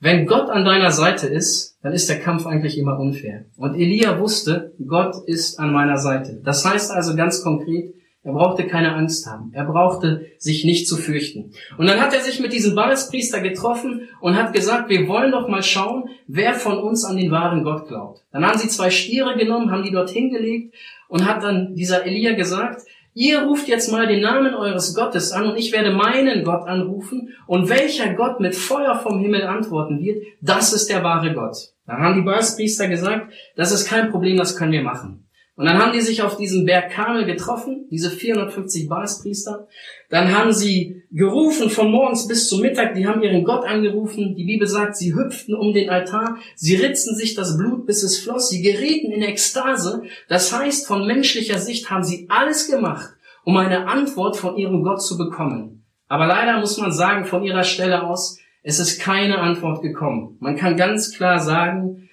Wenn 0.04 0.26
Gott 0.26 0.50
an 0.50 0.66
deiner 0.66 0.90
Seite 0.90 1.28
ist, 1.28 1.78
dann 1.84 1.94
ist 1.94 2.10
der 2.10 2.20
Kampf 2.20 2.48
eigentlich 2.48 2.80
immer 2.80 3.00
unfair. 3.00 3.46
Und 3.56 3.76
Elia 3.76 4.20
wusste, 4.20 4.74
Gott 4.88 5.16
ist 5.28 5.60
an 5.60 5.72
meiner 5.72 5.98
Seite. 5.98 6.42
Das 6.44 6.66
heißt 6.66 6.92
also 6.92 7.16
ganz 7.16 7.44
konkret, 7.44 7.94
er 8.24 8.34
brauchte 8.34 8.66
keine 8.66 8.96
Angst 8.96 9.28
haben. 9.28 9.52
Er 9.54 9.66
brauchte 9.66 10.26
sich 10.40 10.66
nicht 10.66 10.88
zu 10.88 10.98
fürchten. 10.98 11.54
Und 11.78 11.88
dann 11.88 12.02
hat 12.02 12.16
er 12.16 12.22
sich 12.22 12.40
mit 12.40 12.52
diesem 12.52 12.74
Baalspriester 12.74 13.42
getroffen 13.42 14.10
und 14.22 14.36
hat 14.36 14.54
gesagt, 14.54 14.90
wir 14.90 15.08
wollen 15.08 15.32
doch 15.32 15.48
mal 15.48 15.62
schauen, 15.62 16.10
wer 16.28 16.56
von 16.56 16.80
uns 16.80 17.06
an 17.06 17.18
den 17.18 17.30
wahren 17.30 17.64
Gott 17.64 17.88
glaubt. 17.88 18.24
Dann 18.32 18.44
haben 18.44 18.58
sie 18.58 18.70
zwei 18.70 18.90
Stiere 18.90 19.38
genommen, 19.38 19.70
haben 19.70 19.84
die 19.84 19.92
dort 19.92 20.10
hingelegt 20.10 20.74
und 21.10 21.28
hat 21.28 21.44
dann 21.44 21.76
dieser 21.76 22.08
Elia 22.08 22.34
gesagt, 22.34 22.82
ihr 23.14 23.42
ruft 23.44 23.68
jetzt 23.68 23.92
mal 23.92 24.08
den 24.08 24.22
Namen 24.22 24.54
eures 24.54 24.96
Gottes 24.96 25.32
an 25.32 25.48
und 25.48 25.58
ich 25.58 25.72
werde 25.72 25.92
meinen 25.92 26.44
Gott 26.44 26.68
anrufen 26.68 27.30
und 27.48 27.70
welcher 27.70 28.14
Gott 28.14 28.40
mit 28.40 28.56
Feuer 28.56 28.96
vom 28.96 29.20
Himmel 29.20 29.44
antworten 29.44 30.00
wird, 30.00 30.24
das 30.42 30.74
ist 30.74 30.90
der 30.90 31.04
wahre 31.04 31.34
Gott. 31.34 31.58
Dann 31.86 31.98
haben 31.98 32.16
die 32.16 32.22
Baalspriester 32.22 32.88
gesagt, 32.88 33.34
das 33.56 33.72
ist 33.72 33.88
kein 33.88 34.12
Problem, 34.12 34.38
das 34.38 34.56
können 34.56 34.72
wir 34.72 34.84
machen. 34.84 35.28
Und 35.56 35.66
dann 35.66 35.78
haben 35.78 35.92
die 35.92 36.02
sich 36.02 36.22
auf 36.22 36.38
diesem 36.38 36.66
Berg 36.66 36.92
Kamel 36.92 37.26
getroffen, 37.26 37.86
diese 37.92 38.10
450 38.10 38.88
Baalspriester. 38.88 39.68
Dann 40.10 40.36
haben 40.36 40.54
sie 40.54 41.04
gerufen 41.12 41.70
von 41.70 41.92
morgens 41.92 42.28
bis 42.28 42.48
zum 42.48 42.62
Mittag, 42.62 42.96
die 42.96 43.06
haben 43.06 43.22
ihren 43.22 43.44
Gott 43.44 43.66
angerufen. 43.66 44.36
Die 44.36 44.46
Bibel 44.46 44.68
sagt, 44.68 44.96
sie 44.96 45.14
hüpften 45.14 45.54
um 45.54 45.74
den 45.74 45.90
Altar, 45.90 46.38
sie 46.56 46.76
ritzten 46.76 47.16
sich 47.16 47.36
das 47.36 47.58
Blut, 47.58 47.86
bis 47.86 48.02
es 48.02 48.20
floss, 48.20 48.50
sie 48.50 48.62
gerieten 48.62 49.12
in 49.12 49.22
Ekstase. 49.22 50.04
Das 50.30 50.58
heißt, 50.58 50.88
von 50.88 51.06
menschlicher 51.06 51.60
Sicht 51.60 51.92
haben 51.92 52.04
sie 52.04 52.28
alles 52.30 52.70
gemacht, 52.70 53.10
um 53.44 53.58
eine 53.58 53.88
Antwort 53.88 54.38
von 54.38 54.56
ihrem 54.58 54.84
Gott 54.84 55.04
zu 55.04 55.18
bekommen. 55.18 55.84
Aber 56.08 56.28
leider 56.28 56.60
muss 56.60 56.78
man 56.78 56.92
sagen, 56.92 57.26
von 57.26 57.44
ihrer 57.44 57.64
Stelle 57.64 58.04
aus, 58.04 58.40
es 58.64 58.80
ist 58.80 59.02
keine 59.02 59.40
Antwort 59.40 59.82
gekommen. 59.82 60.38
Man 60.40 60.56
kann 60.56 60.78
ganz 60.78 61.16
klar 61.16 61.40
sagen, 61.40 62.10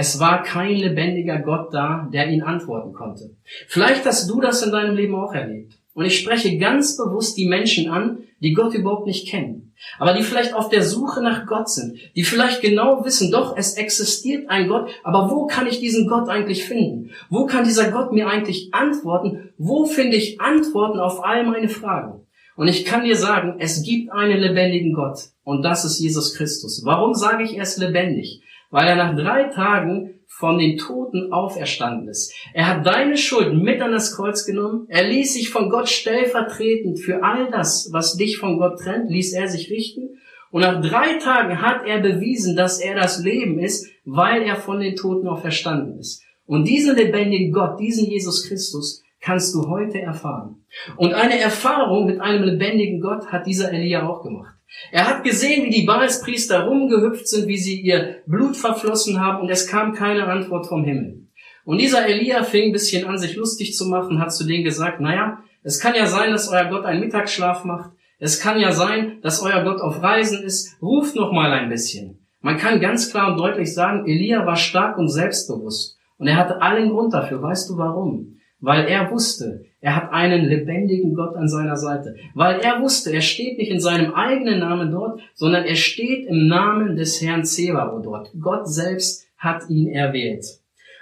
Es 0.00 0.20
war 0.20 0.44
kein 0.44 0.76
lebendiger 0.76 1.40
Gott 1.40 1.74
da, 1.74 2.08
der 2.12 2.28
ihn 2.28 2.42
antworten 2.42 2.92
konnte. 2.92 3.34
Vielleicht 3.66 4.06
hast 4.06 4.30
du 4.30 4.40
das 4.40 4.62
in 4.62 4.70
deinem 4.70 4.94
Leben 4.94 5.16
auch 5.16 5.34
erlebt. 5.34 5.72
Und 5.92 6.04
ich 6.04 6.20
spreche 6.20 6.56
ganz 6.56 6.96
bewusst 6.96 7.36
die 7.36 7.48
Menschen 7.48 7.90
an, 7.90 8.18
die 8.38 8.52
Gott 8.52 8.74
überhaupt 8.74 9.08
nicht 9.08 9.26
kennen, 9.26 9.74
aber 9.98 10.14
die 10.14 10.22
vielleicht 10.22 10.54
auf 10.54 10.68
der 10.68 10.84
Suche 10.84 11.20
nach 11.20 11.46
Gott 11.46 11.68
sind, 11.68 11.98
die 12.14 12.22
vielleicht 12.22 12.60
genau 12.60 13.04
wissen, 13.04 13.32
doch, 13.32 13.56
es 13.56 13.74
existiert 13.74 14.48
ein 14.48 14.68
Gott, 14.68 14.88
aber 15.02 15.32
wo 15.32 15.48
kann 15.48 15.66
ich 15.66 15.80
diesen 15.80 16.06
Gott 16.06 16.28
eigentlich 16.28 16.64
finden? 16.64 17.10
Wo 17.28 17.46
kann 17.46 17.64
dieser 17.64 17.90
Gott 17.90 18.12
mir 18.12 18.28
eigentlich 18.28 18.72
antworten? 18.72 19.50
Wo 19.58 19.84
finde 19.84 20.16
ich 20.16 20.40
Antworten 20.40 21.00
auf 21.00 21.24
all 21.24 21.44
meine 21.44 21.68
Fragen? 21.68 22.24
Und 22.54 22.68
ich 22.68 22.84
kann 22.84 23.02
dir 23.02 23.16
sagen, 23.16 23.56
es 23.58 23.82
gibt 23.82 24.12
einen 24.12 24.38
lebendigen 24.38 24.94
Gott 24.94 25.18
und 25.42 25.62
das 25.62 25.84
ist 25.84 25.98
Jesus 25.98 26.34
Christus. 26.34 26.82
Warum 26.84 27.14
sage 27.14 27.42
ich, 27.42 27.56
er 27.56 27.64
ist 27.64 27.78
lebendig? 27.78 28.42
Weil 28.70 28.88
er 28.88 28.96
nach 28.96 29.16
drei 29.16 29.44
Tagen 29.44 30.18
von 30.26 30.58
den 30.58 30.76
Toten 30.76 31.32
auferstanden 31.32 32.08
ist. 32.08 32.34
Er 32.52 32.68
hat 32.68 32.86
deine 32.86 33.16
Schuld 33.16 33.54
mit 33.54 33.80
an 33.80 33.92
das 33.92 34.14
Kreuz 34.14 34.44
genommen. 34.44 34.86
Er 34.88 35.08
ließ 35.08 35.34
sich 35.34 35.50
von 35.50 35.70
Gott 35.70 35.88
stellvertretend 35.88 37.00
für 37.00 37.22
all 37.22 37.50
das, 37.50 37.88
was 37.92 38.16
dich 38.16 38.36
von 38.36 38.58
Gott 38.58 38.78
trennt, 38.78 39.10
ließ 39.10 39.32
er 39.32 39.48
sich 39.48 39.70
richten. 39.70 40.18
Und 40.50 40.62
nach 40.62 40.80
drei 40.80 41.18
Tagen 41.18 41.60
hat 41.60 41.86
er 41.86 42.00
bewiesen, 42.00 42.56
dass 42.56 42.80
er 42.80 42.94
das 42.94 43.22
Leben 43.22 43.58
ist, 43.58 43.90
weil 44.04 44.42
er 44.42 44.56
von 44.56 44.80
den 44.80 44.96
Toten 44.96 45.28
auferstanden 45.28 45.98
ist. 45.98 46.22
Und 46.46 46.66
diesen 46.66 46.96
lebendigen 46.96 47.52
Gott, 47.52 47.80
diesen 47.80 48.06
Jesus 48.06 48.46
Christus, 48.46 49.02
kannst 49.20 49.54
du 49.54 49.68
heute 49.68 50.00
erfahren. 50.00 50.64
Und 50.96 51.14
eine 51.14 51.38
Erfahrung 51.38 52.06
mit 52.06 52.20
einem 52.20 52.44
lebendigen 52.44 53.00
Gott 53.00 53.26
hat 53.26 53.46
dieser 53.46 53.72
Elia 53.72 54.08
auch 54.08 54.22
gemacht. 54.22 54.57
Er 54.90 55.06
hat 55.06 55.24
gesehen, 55.24 55.64
wie 55.64 55.70
die 55.70 55.86
Baalspriester 55.86 56.64
rumgehüpft 56.64 57.28
sind, 57.28 57.48
wie 57.48 57.58
sie 57.58 57.80
ihr 57.80 58.22
Blut 58.26 58.56
verflossen 58.56 59.20
haben 59.20 59.40
und 59.40 59.50
es 59.50 59.66
kam 59.66 59.94
keine 59.94 60.26
Antwort 60.26 60.66
vom 60.66 60.84
Himmel. 60.84 61.26
Und 61.64 61.78
dieser 61.78 62.06
Elia 62.06 62.44
fing 62.44 62.70
ein 62.70 62.72
bisschen 62.72 63.06
an, 63.06 63.18
sich 63.18 63.36
lustig 63.36 63.74
zu 63.74 63.86
machen, 63.86 64.20
hat 64.20 64.32
zu 64.32 64.44
denen 64.44 64.64
gesagt, 64.64 65.00
naja, 65.00 65.42
es 65.62 65.80
kann 65.80 65.94
ja 65.94 66.06
sein, 66.06 66.30
dass 66.30 66.48
euer 66.48 66.64
Gott 66.64 66.84
einen 66.84 67.00
Mittagsschlaf 67.00 67.64
macht. 67.64 67.90
Es 68.18 68.40
kann 68.40 68.58
ja 68.58 68.72
sein, 68.72 69.18
dass 69.22 69.42
euer 69.42 69.62
Gott 69.64 69.80
auf 69.80 70.02
Reisen 70.02 70.42
ist. 70.42 70.80
Ruft 70.80 71.14
noch 71.14 71.30
mal 71.30 71.52
ein 71.52 71.68
bisschen. 71.68 72.26
Man 72.40 72.56
kann 72.56 72.80
ganz 72.80 73.10
klar 73.10 73.32
und 73.32 73.38
deutlich 73.38 73.74
sagen, 73.74 74.06
Elia 74.06 74.46
war 74.46 74.56
stark 74.56 74.96
und 74.96 75.08
selbstbewusst. 75.08 75.98
Und 76.16 76.26
er 76.26 76.36
hatte 76.36 76.62
allen 76.62 76.90
Grund 76.90 77.12
dafür. 77.12 77.42
Weißt 77.42 77.68
du 77.68 77.76
warum? 77.76 78.37
Weil 78.60 78.86
er 78.86 79.10
wusste, 79.10 79.64
er 79.80 79.94
hat 79.94 80.10
einen 80.12 80.44
lebendigen 80.46 81.14
Gott 81.14 81.36
an 81.36 81.48
seiner 81.48 81.76
Seite. 81.76 82.16
Weil 82.34 82.60
er 82.60 82.80
wusste, 82.82 83.12
er 83.12 83.20
steht 83.20 83.58
nicht 83.58 83.70
in 83.70 83.80
seinem 83.80 84.12
eigenen 84.14 84.58
Namen 84.58 84.90
dort, 84.90 85.20
sondern 85.34 85.64
er 85.64 85.76
steht 85.76 86.26
im 86.26 86.48
Namen 86.48 86.96
des 86.96 87.22
Herrn 87.22 87.44
Zebao 87.44 88.00
dort. 88.00 88.30
Gott 88.40 88.68
selbst 88.68 89.26
hat 89.36 89.68
ihn 89.68 89.88
erwählt. 89.88 90.44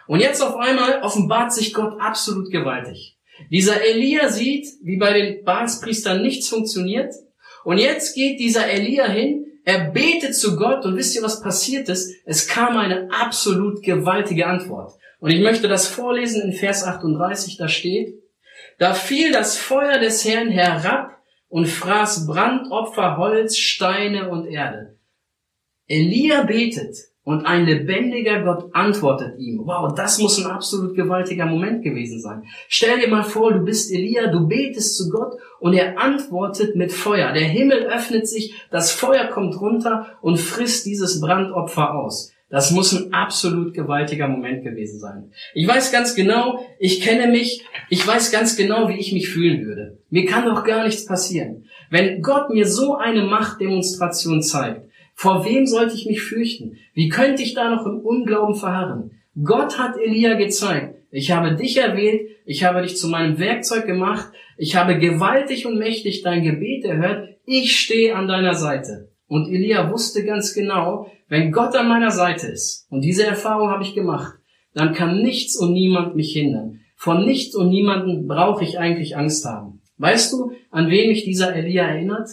Und 0.06 0.20
jetzt 0.20 0.42
auf 0.42 0.56
einmal 0.56 1.00
offenbart 1.02 1.52
sich 1.52 1.72
Gott 1.72 1.98
absolut 1.98 2.50
gewaltig. 2.50 3.16
Dieser 3.50 3.82
Elia 3.82 4.28
sieht, 4.28 4.66
wie 4.82 4.96
bei 4.96 5.12
den 5.12 5.44
Baalspriestern 5.44 6.22
nichts 6.22 6.48
funktioniert. 6.48 7.14
Und 7.64 7.78
jetzt 7.78 8.14
geht 8.14 8.38
dieser 8.38 8.66
Elia 8.68 9.06
hin, 9.06 9.46
er 9.64 9.90
betet 9.90 10.36
zu 10.36 10.56
Gott 10.56 10.84
und 10.84 10.96
wisst 10.96 11.16
ihr, 11.16 11.22
was 11.22 11.42
passiert 11.42 11.88
ist? 11.88 12.14
Es 12.24 12.46
kam 12.46 12.76
eine 12.76 13.08
absolut 13.10 13.82
gewaltige 13.82 14.46
Antwort. 14.46 14.92
Und 15.20 15.30
ich 15.30 15.40
möchte 15.40 15.68
das 15.68 15.88
vorlesen 15.88 16.42
in 16.42 16.52
Vers 16.52 16.84
38, 16.84 17.56
da 17.56 17.68
steht, 17.68 18.14
da 18.78 18.94
fiel 18.94 19.32
das 19.32 19.56
Feuer 19.56 19.98
des 19.98 20.24
Herrn 20.24 20.48
herab 20.48 21.16
und 21.48 21.66
fraß 21.66 22.26
Brandopfer, 22.26 23.16
Holz, 23.16 23.56
Steine 23.56 24.28
und 24.28 24.46
Erde. 24.46 24.98
Elia 25.86 26.42
betet 26.42 26.96
und 27.22 27.44
ein 27.44 27.64
lebendiger 27.64 28.42
Gott 28.42 28.70
antwortet 28.72 29.38
ihm. 29.38 29.62
Wow, 29.64 29.94
das 29.94 30.18
muss 30.18 30.38
ein 30.38 30.50
absolut 30.50 30.94
gewaltiger 30.94 31.46
Moment 31.46 31.82
gewesen 31.82 32.20
sein. 32.20 32.44
Stell 32.68 33.00
dir 33.00 33.08
mal 33.08 33.24
vor, 33.24 33.52
du 33.52 33.60
bist 33.60 33.92
Elia, 33.92 34.28
du 34.28 34.46
betest 34.46 34.96
zu 34.96 35.10
Gott 35.10 35.34
und 35.58 35.72
er 35.72 35.98
antwortet 35.98 36.76
mit 36.76 36.92
Feuer. 36.92 37.32
Der 37.32 37.44
Himmel 37.44 37.86
öffnet 37.86 38.28
sich, 38.28 38.54
das 38.70 38.92
Feuer 38.92 39.26
kommt 39.26 39.60
runter 39.60 40.18
und 40.20 40.38
frisst 40.38 40.86
dieses 40.86 41.20
Brandopfer 41.20 41.94
aus. 41.94 42.32
Das 42.48 42.70
muss 42.70 42.94
ein 42.94 43.12
absolut 43.12 43.74
gewaltiger 43.74 44.28
Moment 44.28 44.62
gewesen 44.62 45.00
sein. 45.00 45.32
Ich 45.52 45.66
weiß 45.66 45.90
ganz 45.90 46.14
genau, 46.14 46.64
ich 46.78 47.00
kenne 47.00 47.26
mich, 47.26 47.64
ich 47.90 48.06
weiß 48.06 48.30
ganz 48.30 48.56
genau, 48.56 48.88
wie 48.88 48.98
ich 48.98 49.12
mich 49.12 49.28
fühlen 49.28 49.66
würde. 49.66 49.98
Mir 50.10 50.26
kann 50.26 50.44
doch 50.44 50.62
gar 50.62 50.84
nichts 50.84 51.06
passieren. 51.06 51.64
Wenn 51.90 52.22
Gott 52.22 52.50
mir 52.50 52.66
so 52.66 52.96
eine 52.96 53.24
Machtdemonstration 53.24 54.42
zeigt, 54.42 54.86
vor 55.14 55.44
wem 55.44 55.66
sollte 55.66 55.94
ich 55.94 56.06
mich 56.06 56.22
fürchten? 56.22 56.76
Wie 56.94 57.08
könnte 57.08 57.42
ich 57.42 57.54
da 57.54 57.70
noch 57.70 57.86
im 57.86 57.98
Unglauben 57.98 58.54
verharren? 58.54 59.12
Gott 59.42 59.78
hat 59.78 59.96
Elia 59.98 60.34
gezeigt, 60.34 60.96
ich 61.10 61.30
habe 61.32 61.56
dich 61.56 61.76
erwählt, 61.78 62.28
ich 62.44 62.64
habe 62.64 62.82
dich 62.82 62.96
zu 62.96 63.08
meinem 63.08 63.38
Werkzeug 63.38 63.86
gemacht, 63.86 64.28
ich 64.56 64.76
habe 64.76 64.98
gewaltig 64.98 65.66
und 65.66 65.78
mächtig 65.78 66.22
dein 66.22 66.44
Gebet 66.44 66.84
erhört, 66.84 67.36
ich 67.44 67.78
stehe 67.78 68.14
an 68.14 68.28
deiner 68.28 68.54
Seite. 68.54 69.10
Und 69.26 69.52
Elia 69.52 69.90
wusste 69.90 70.24
ganz 70.24 70.54
genau, 70.54 71.10
wenn 71.28 71.52
Gott 71.52 71.74
an 71.74 71.88
meiner 71.88 72.10
Seite 72.10 72.46
ist, 72.46 72.86
und 72.90 73.02
diese 73.02 73.26
Erfahrung 73.26 73.70
habe 73.70 73.82
ich 73.82 73.94
gemacht, 73.94 74.34
dann 74.74 74.94
kann 74.94 75.22
nichts 75.22 75.56
und 75.56 75.72
niemand 75.72 76.16
mich 76.16 76.32
hindern. 76.32 76.80
Von 76.96 77.24
nichts 77.24 77.54
und 77.54 77.68
niemanden 77.68 78.26
brauche 78.28 78.64
ich 78.64 78.78
eigentlich 78.78 79.16
Angst 79.16 79.44
haben. 79.44 79.80
Weißt 79.98 80.32
du, 80.32 80.52
an 80.70 80.90
wen 80.90 81.08
mich 81.08 81.24
dieser 81.24 81.54
Elia 81.54 81.84
erinnert? 81.84 82.28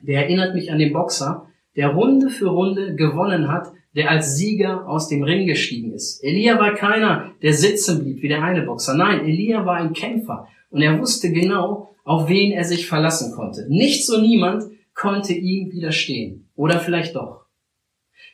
Der 0.00 0.24
erinnert 0.24 0.54
mich 0.54 0.72
an 0.72 0.78
den 0.78 0.92
Boxer, 0.92 1.46
der 1.76 1.88
Runde 1.88 2.28
für 2.28 2.48
Runde 2.48 2.94
gewonnen 2.96 3.48
hat, 3.48 3.68
der 3.94 4.10
als 4.10 4.36
Sieger 4.36 4.88
aus 4.88 5.08
dem 5.08 5.22
Ring 5.22 5.46
gestiegen 5.46 5.92
ist. 5.92 6.22
Elia 6.24 6.58
war 6.58 6.74
keiner, 6.74 7.32
der 7.42 7.52
sitzen 7.52 8.02
blieb 8.02 8.22
wie 8.22 8.28
der 8.28 8.42
eine 8.42 8.62
Boxer. 8.62 8.94
Nein, 8.94 9.24
Elia 9.24 9.64
war 9.64 9.76
ein 9.76 9.92
Kämpfer 9.92 10.48
und 10.70 10.82
er 10.82 10.98
wusste 10.98 11.30
genau, 11.30 11.94
auf 12.04 12.28
wen 12.28 12.52
er 12.52 12.64
sich 12.64 12.86
verlassen 12.86 13.32
konnte. 13.34 13.66
Nichts 13.68 14.10
und 14.10 14.22
niemand 14.22 14.64
konnte 14.94 15.32
ihm 15.32 15.70
widerstehen. 15.70 16.48
Oder 16.56 16.80
vielleicht 16.80 17.14
doch. 17.14 17.41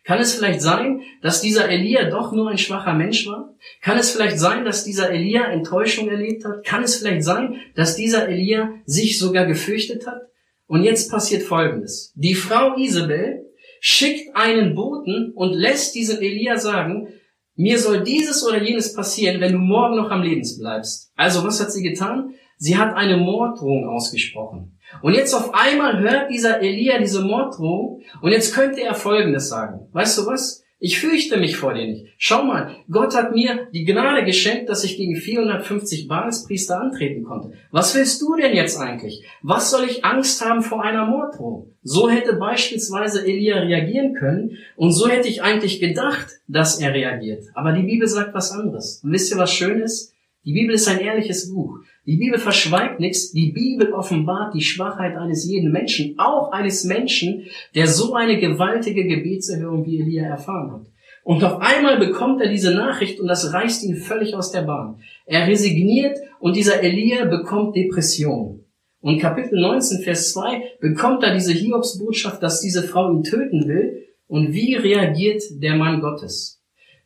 Kann 0.09 0.21
es 0.21 0.33
vielleicht 0.33 0.63
sein, 0.63 1.03
dass 1.21 1.43
dieser 1.43 1.69
Elia 1.69 2.09
doch 2.09 2.33
nur 2.33 2.49
ein 2.49 2.57
schwacher 2.57 2.95
Mensch 2.95 3.27
war? 3.27 3.55
Kann 3.83 3.99
es 3.99 4.11
vielleicht 4.11 4.39
sein, 4.39 4.65
dass 4.65 4.83
dieser 4.83 5.11
Elia 5.11 5.45
Enttäuschung 5.51 6.09
erlebt 6.09 6.47
hat? 6.47 6.65
Kann 6.65 6.83
es 6.83 6.97
vielleicht 6.97 7.25
sein, 7.25 7.57
dass 7.75 7.95
dieser 7.95 8.27
Elia 8.27 8.73
sich 8.87 9.19
sogar 9.19 9.45
gefürchtet 9.45 10.07
hat? 10.07 10.23
Und 10.67 10.83
jetzt 10.83 11.11
passiert 11.11 11.43
Folgendes. 11.43 12.15
Die 12.15 12.33
Frau 12.35 12.75
Isabel 12.79 13.53
schickt 13.83 14.35
einen 14.35 14.75
Boten 14.75 15.33
und 15.35 15.53
lässt 15.53 15.95
diesem 15.95 16.23
Elia 16.23 16.57
sagen, 16.57 17.09
mir 17.55 17.79
soll 17.79 18.03
dieses 18.03 18.43
oder 18.47 18.63
jenes 18.63 18.95
passieren, 18.95 19.43
wenn 19.43 19.53
du 19.53 19.59
morgen 19.59 19.97
noch 19.97 20.11
am 20.11 20.23
Leben 20.23 20.43
bleibst. 20.59 21.13
Also 21.17 21.45
was 21.45 21.61
hat 21.61 21.71
sie 21.71 21.83
getan? 21.83 22.31
Sie 22.57 22.79
hat 22.79 22.95
eine 22.95 23.19
Morddrohung 23.19 23.87
ausgesprochen. 23.91 24.78
Und 25.03 25.15
jetzt 25.15 25.35
auf 25.35 25.55
einmal 25.55 26.01
hört 26.01 26.31
dieser 26.31 26.61
Elia 26.61 26.99
diese 26.99 27.23
Morddrohung 27.23 28.03
und 28.23 28.33
jetzt 28.33 28.55
könnte 28.55 28.83
er 28.83 28.95
Folgendes 28.95 29.49
sagen. 29.49 29.89
Weißt 29.93 30.19
du 30.19 30.27
was? 30.27 30.65
Ich 30.81 31.01
fürchte 31.01 31.39
mich 31.39 31.57
vor 31.57 31.75
dir 31.75 31.89
nicht. 31.89 32.07
Schau 32.19 32.45
mal, 32.45 32.77
Gott 32.89 33.13
hat 33.17 33.35
mir 33.35 33.67
die 33.73 33.85
Gnade 33.85 34.25
geschenkt, 34.25 34.69
dass 34.69 34.85
ich 34.85 34.97
gegen 34.97 35.17
450 35.17 36.07
Baalspriester 36.07 36.81
antreten 36.81 37.25
konnte. 37.25 37.53
Was 37.73 37.97
willst 37.97 38.23
du 38.23 38.37
denn 38.37 38.55
jetzt 38.55 38.79
eigentlich? 38.79 39.25
Was 39.43 39.73
soll 39.73 39.87
ich 39.87 40.05
Angst 40.05 40.45
haben 40.45 40.63
vor 40.63 40.85
einer 40.85 41.05
Morddrohung? 41.05 41.73
So 41.83 42.09
hätte 42.09 42.35
beispielsweise 42.35 43.27
Elia 43.27 43.59
reagieren 43.59 44.15
können 44.15 44.59
und 44.77 44.93
so 44.93 45.09
hätte 45.09 45.27
ich 45.27 45.43
eigentlich 45.43 45.81
gedacht, 45.81 46.29
dass 46.47 46.79
er 46.79 46.95
reagiert. 46.95 47.43
Aber 47.55 47.73
die 47.73 47.83
Bibel 47.83 48.07
sagt 48.07 48.33
was 48.35 48.53
anderes. 48.53 49.01
Und 49.03 49.11
wisst 49.11 49.33
ihr, 49.33 49.39
was 49.39 49.53
schön 49.53 49.81
ist? 49.81 50.15
Die 50.45 50.53
Bibel 50.53 50.77
ist 50.77 50.87
ein 50.87 51.01
ehrliches 51.01 51.53
Buch. 51.53 51.81
Die 52.09 52.17
Bibel 52.17 52.39
verschweigt 52.39 53.01
nichts. 53.01 53.33
Die 53.33 53.53
Bibel 53.53 53.93
offenbart 53.93 54.55
die 54.55 54.63
Schwachheit 54.63 55.15
eines 55.19 55.45
jeden 55.45 55.71
Menschen, 55.71 56.19
auch 56.19 56.53
eines 56.53 56.85
Menschen, 56.85 57.45
der 57.75 57.87
so 57.87 58.15
eine 58.15 58.39
gewaltige 58.41 59.05
Gebetserhörung 59.07 59.85
wie 59.85 60.01
Elia 60.01 60.25
erfahren 60.25 60.73
hat. 60.73 60.87
Und 61.23 61.45
auf 61.45 61.61
einmal 61.61 61.99
bekommt 61.99 62.41
er 62.41 62.49
diese 62.49 62.73
Nachricht 62.73 63.21
und 63.21 63.29
das 63.29 63.53
reißt 63.53 63.85
ihn 63.85 63.97
völlig 63.97 64.35
aus 64.35 64.51
der 64.51 64.63
Bahn. 64.63 65.01
Er 65.27 65.47
resigniert 65.47 66.17
und 66.41 66.57
dieser 66.57 66.83
Elia 66.83 67.27
bekommt 67.27 67.77
Depression. 67.77 68.65
Und 69.03 69.19
Kapitel 69.19 69.61
19, 69.61 70.01
Vers 70.01 70.33
2 70.33 70.79
bekommt 70.81 71.23
er 71.25 71.35
diese 71.35 71.53
Hiobsbotschaft, 71.53 72.43
dass 72.43 72.63
diese 72.63 72.85
Frau 72.85 73.13
ihn 73.13 73.23
töten 73.23 73.69
will. 73.69 74.07
Und 74.29 74.55
wie 74.55 74.77
reagiert 74.77 75.43
der 75.51 75.75
Mann 75.75 76.01
Gottes? 76.01 76.58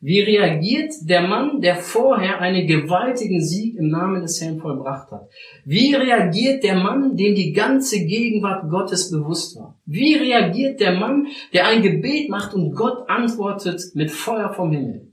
Wie 0.05 0.19
reagiert 0.19 0.93
der 1.03 1.23
Mann, 1.23 1.61
der 1.61 1.77
vorher 1.77 2.41
einen 2.41 2.67
gewaltigen 2.67 3.41
Sieg 3.41 3.77
im 3.77 3.87
Namen 3.87 4.23
des 4.23 4.41
Herrn 4.43 4.59
vollbracht 4.59 5.13
hat? 5.13 5.29
Wie 5.65 5.95
reagiert 5.95 6.65
der 6.65 6.75
Mann, 6.75 7.17
dem 7.17 7.37
die 7.37 7.53
ganze 7.53 8.05
Gegenwart 8.05 8.69
Gottes 8.69 9.13
bewusst 9.13 9.57
war? 9.57 9.79
Wie 9.87 10.15
reagiert 10.15 10.81
der 10.81 10.99
Mann, 10.99 11.29
der 11.53 11.69
ein 11.69 11.83
Gebet 11.83 12.31
macht 12.31 12.53
und 12.53 12.75
Gott 12.75 13.09
antwortet 13.09 13.81
mit 13.95 14.11
Feuer 14.11 14.53
vom 14.53 14.73
Himmel? 14.73 15.13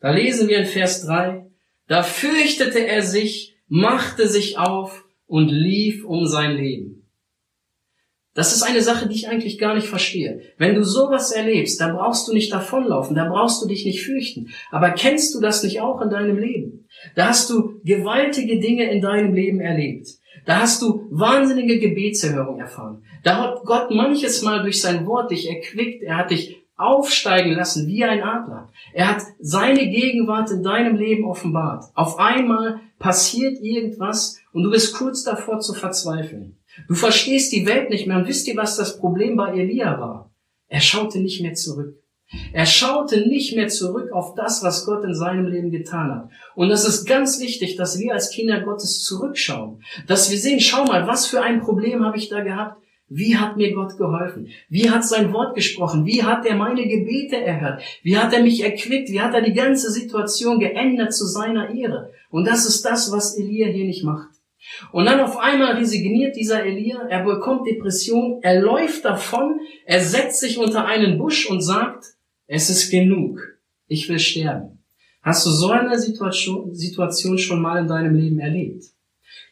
Da 0.00 0.10
lesen 0.10 0.48
wir 0.48 0.58
in 0.58 0.66
Vers 0.66 1.06
3, 1.06 1.46
da 1.88 2.02
fürchtete 2.02 2.86
er 2.86 3.00
sich, 3.00 3.56
machte 3.68 4.28
sich 4.28 4.58
auf 4.58 5.06
und 5.26 5.48
lief 5.48 6.04
um 6.04 6.26
sein 6.26 6.56
Leben. 6.56 6.95
Das 8.36 8.54
ist 8.54 8.62
eine 8.62 8.82
Sache, 8.82 9.08
die 9.08 9.14
ich 9.14 9.28
eigentlich 9.28 9.58
gar 9.58 9.74
nicht 9.74 9.86
verstehe. 9.86 10.42
Wenn 10.58 10.74
du 10.74 10.84
sowas 10.84 11.32
erlebst, 11.32 11.80
dann 11.80 11.96
brauchst 11.96 12.28
du 12.28 12.34
nicht 12.34 12.52
davonlaufen, 12.52 13.16
da 13.16 13.24
brauchst 13.24 13.62
du 13.62 13.66
dich 13.66 13.86
nicht 13.86 14.04
fürchten. 14.04 14.50
Aber 14.70 14.90
kennst 14.90 15.34
du 15.34 15.40
das 15.40 15.62
nicht 15.62 15.80
auch 15.80 16.02
in 16.02 16.10
deinem 16.10 16.36
Leben? 16.36 16.86
Da 17.14 17.28
hast 17.28 17.48
du 17.48 17.80
gewaltige 17.82 18.60
Dinge 18.60 18.90
in 18.90 19.00
deinem 19.00 19.32
Leben 19.32 19.60
erlebt. 19.60 20.08
Da 20.44 20.60
hast 20.60 20.82
du 20.82 21.06
wahnsinnige 21.10 21.78
Gebetserhörung 21.78 22.60
erfahren. 22.60 23.02
Da 23.24 23.38
hat 23.38 23.64
Gott 23.64 23.90
manches 23.90 24.42
Mal 24.42 24.62
durch 24.62 24.82
sein 24.82 25.06
Wort 25.06 25.30
dich 25.30 25.48
erquickt. 25.48 26.02
Er 26.02 26.18
hat 26.18 26.30
dich 26.30 26.62
aufsteigen 26.76 27.52
lassen 27.52 27.86
wie 27.86 28.04
ein 28.04 28.22
Adler. 28.22 28.70
Er 28.92 29.12
hat 29.12 29.22
seine 29.40 29.88
Gegenwart 29.88 30.50
in 30.50 30.62
deinem 30.62 30.96
Leben 30.96 31.24
offenbart. 31.24 31.84
Auf 31.94 32.18
einmal 32.18 32.80
passiert 32.98 33.58
irgendwas 33.62 34.38
und 34.52 34.62
du 34.62 34.70
bist 34.70 34.94
kurz 34.94 35.24
davor 35.24 35.60
zu 35.60 35.72
verzweifeln. 35.72 36.58
Du 36.88 36.94
verstehst 36.94 37.52
die 37.52 37.66
Welt 37.66 37.90
nicht 37.90 38.06
mehr 38.06 38.18
und 38.18 38.28
wisst 38.28 38.46
ihr, 38.48 38.56
was 38.56 38.76
das 38.76 38.98
Problem 38.98 39.36
bei 39.36 39.58
Elia 39.58 40.00
war? 40.00 40.30
Er 40.68 40.80
schaute 40.80 41.18
nicht 41.18 41.40
mehr 41.40 41.54
zurück. 41.54 41.96
Er 42.52 42.66
schaute 42.66 43.28
nicht 43.28 43.54
mehr 43.54 43.68
zurück 43.68 44.10
auf 44.12 44.34
das, 44.34 44.62
was 44.62 44.84
Gott 44.84 45.04
in 45.04 45.14
seinem 45.14 45.46
Leben 45.46 45.70
getan 45.70 46.10
hat. 46.10 46.30
Und 46.56 46.68
das 46.70 46.86
ist 46.86 47.04
ganz 47.04 47.40
wichtig, 47.40 47.76
dass 47.76 48.00
wir 48.00 48.14
als 48.14 48.30
Kinder 48.30 48.60
Gottes 48.60 49.04
zurückschauen. 49.04 49.82
Dass 50.08 50.30
wir 50.30 50.38
sehen, 50.38 50.60
schau 50.60 50.84
mal, 50.84 51.06
was 51.06 51.26
für 51.26 51.42
ein 51.42 51.60
Problem 51.60 52.04
habe 52.04 52.18
ich 52.18 52.28
da 52.28 52.40
gehabt? 52.40 52.82
Wie 53.08 53.36
hat 53.36 53.56
mir 53.56 53.72
Gott 53.72 53.96
geholfen? 53.96 54.48
Wie 54.68 54.90
hat 54.90 55.04
sein 55.04 55.32
Wort 55.32 55.54
gesprochen? 55.54 56.06
Wie 56.06 56.24
hat 56.24 56.44
er 56.44 56.56
meine 56.56 56.88
Gebete 56.88 57.36
erhört? 57.36 57.80
Wie 58.02 58.18
hat 58.18 58.32
er 58.32 58.42
mich 58.42 58.64
erquickt? 58.64 59.10
Wie 59.10 59.20
hat 59.20 59.32
er 59.32 59.42
die 59.42 59.52
ganze 59.52 59.92
Situation 59.92 60.58
geändert 60.58 61.14
zu 61.14 61.24
seiner 61.26 61.72
Ehre? 61.72 62.10
Und 62.30 62.48
das 62.48 62.66
ist 62.66 62.84
das, 62.84 63.12
was 63.12 63.38
Elia 63.38 63.68
hier 63.68 63.84
nicht 63.84 64.02
macht. 64.02 64.30
Und 64.92 65.06
dann 65.06 65.20
auf 65.20 65.36
einmal 65.36 65.76
resigniert 65.76 66.36
dieser 66.36 66.64
Elia, 66.64 67.06
er 67.08 67.24
bekommt 67.24 67.66
Depression, 67.66 68.40
er 68.42 68.60
läuft 68.60 69.04
davon, 69.04 69.60
er 69.84 70.00
setzt 70.00 70.40
sich 70.40 70.58
unter 70.58 70.86
einen 70.86 71.18
Busch 71.18 71.48
und 71.48 71.60
sagt, 71.60 72.04
es 72.46 72.70
ist 72.70 72.90
genug, 72.90 73.40
ich 73.86 74.08
will 74.08 74.18
sterben. 74.18 74.82
Hast 75.22 75.44
du 75.44 75.50
so 75.50 75.70
eine 75.70 75.98
Situation, 75.98 77.38
schon 77.38 77.60
mal 77.60 77.80
in 77.80 77.88
deinem 77.88 78.14
Leben 78.14 78.38
erlebt? 78.38 78.84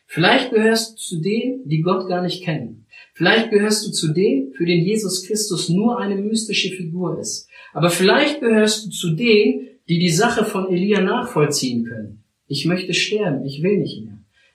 Vielleicht 0.07 0.53
gehörst 0.53 0.93
du 0.93 0.97
zu 0.97 1.21
denen, 1.21 1.69
die 1.69 1.83
Gott 1.83 2.09
gar 2.09 2.23
nicht 2.23 2.45
kennen. 2.45 2.87
Vielleicht 3.15 3.51
gehörst 3.51 3.87
du 3.87 3.91
zu 3.91 4.13
denen, 4.13 4.53
für 4.55 4.67
den 4.67 4.85
Jesus 4.85 5.27
Christus 5.27 5.69
nur 5.69 5.99
eine 5.99 6.17
mystische 6.17 6.71
Figur 6.71 7.19
ist. 7.19 7.49
Aber 7.73 7.91
vielleicht 7.91 8.41
gehörst 8.41 8.87
du 8.87 8.91
zu 8.91 9.11
denen, 9.11 9.69
die 9.89 9.99
die 9.99 10.11
Sache 10.11 10.45
von 10.45 10.71
Elia 10.71 11.01
nachvollziehen 11.01 11.85
können. 11.85 12.25
Ich 12.47 12.67
möchte 12.67 12.95
sterben, 12.95 13.45
ich 13.45 13.63
will 13.63 13.79
nicht 13.79 14.05
mehr. 14.05 14.14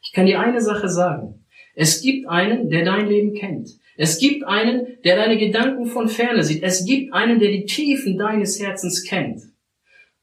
Ich 0.09 0.13
kann 0.13 0.25
dir 0.25 0.39
eine 0.39 0.59
Sache 0.59 0.89
sagen. 0.89 1.45
Es 1.75 2.01
gibt 2.01 2.27
einen, 2.27 2.67
der 2.71 2.83
dein 2.83 3.07
Leben 3.07 3.35
kennt. 3.35 3.69
Es 3.95 4.17
gibt 4.17 4.43
einen, 4.43 4.97
der 5.03 5.17
deine 5.17 5.37
Gedanken 5.37 5.85
von 5.85 6.09
ferne 6.09 6.43
sieht. 6.43 6.63
Es 6.63 6.83
gibt 6.83 7.13
einen, 7.13 7.37
der 7.37 7.51
die 7.51 7.65
Tiefen 7.65 8.17
deines 8.17 8.59
Herzens 8.59 9.03
kennt. 9.03 9.39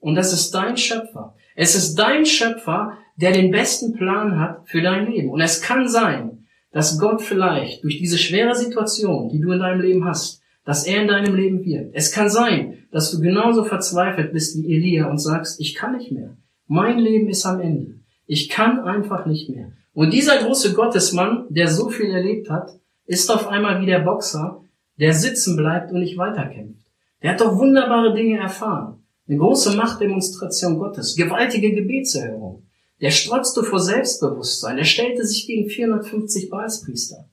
Und 0.01 0.17
das 0.17 0.33
ist 0.33 0.51
dein 0.51 0.77
Schöpfer. 0.77 1.37
Es 1.55 1.77
ist 1.77 1.95
dein 1.95 2.27
Schöpfer, 2.27 2.99
der 3.15 3.31
den 3.31 3.53
besten 3.53 3.93
Plan 3.93 4.41
hat 4.41 4.69
für 4.69 4.83
dein 4.83 5.09
Leben. 5.09 5.31
Und 5.31 5.41
es 5.41 5.63
kann 5.63 5.87
sein, 5.87 6.49
dass 6.73 6.99
Gott 6.99 7.23
vielleicht 7.23 7.85
durch 7.85 7.99
diese 7.99 8.19
schwere 8.19 8.57
Situation, 8.57 9.29
die 9.29 9.39
du 9.41 9.53
in 9.53 9.61
deinem 9.61 9.83
Leben 9.83 10.05
hast, 10.05 10.43
dass 10.65 10.85
er 10.85 11.03
in 11.03 11.07
deinem 11.07 11.37
Leben 11.37 11.65
wirkt. 11.65 11.95
Es 11.95 12.11
kann 12.11 12.29
sein, 12.29 12.89
dass 12.91 13.13
du 13.13 13.21
genauso 13.21 13.63
verzweifelt 13.63 14.33
bist 14.33 14.59
wie 14.59 14.75
Elia 14.75 15.09
und 15.09 15.19
sagst, 15.19 15.61
ich 15.61 15.77
kann 15.77 15.97
nicht 15.97 16.11
mehr. 16.11 16.37
Mein 16.67 16.99
Leben 16.99 17.29
ist 17.29 17.47
am 17.47 17.61
Ende. 17.61 18.01
Ich 18.27 18.49
kann 18.49 18.81
einfach 18.81 19.27
nicht 19.27 19.49
mehr. 19.49 19.73
Und 19.95 20.13
dieser 20.13 20.43
große 20.43 20.75
Gottesmann, 20.75 21.47
der 21.49 21.69
so 21.69 21.89
viel 21.89 22.11
erlebt 22.11 22.51
hat, 22.51 22.79
ist 23.07 23.31
auf 23.31 23.47
einmal 23.49 23.81
wie 23.81 23.87
der 23.87 24.01
Boxer, 24.01 24.63
der 24.99 25.13
sitzen 25.13 25.57
bleibt 25.57 25.93
und 25.93 26.01
nicht 26.01 26.19
weiterkämpft. 26.19 26.87
Der 27.23 27.33
hat 27.33 27.41
doch 27.41 27.57
wunderbare 27.57 28.15
Dinge 28.15 28.39
erfahren. 28.39 29.03
Eine 29.29 29.39
große 29.39 29.77
Machtdemonstration 29.77 30.79
Gottes, 30.79 31.17
gewaltige 31.17 31.73
Gebetserhörung. 31.73 32.63
Der 33.01 33.11
strotzte 33.11 33.63
vor 33.63 33.81
Selbstbewusstsein. 33.81 34.79
Er 34.79 34.85
stellte 34.85 35.25
sich 35.25 35.47
gegen 35.47 35.69
450 35.69 36.51
Balspriester. 36.51 37.29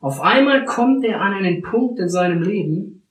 Auf 0.00 0.20
einmal 0.20 0.64
kommt 0.64 1.04
er 1.04 1.20
an 1.20 1.34
einen 1.34 1.62
Punkt 1.62 1.98
in 1.98 2.08
seinem 2.08 2.42
Leben, 2.42 3.06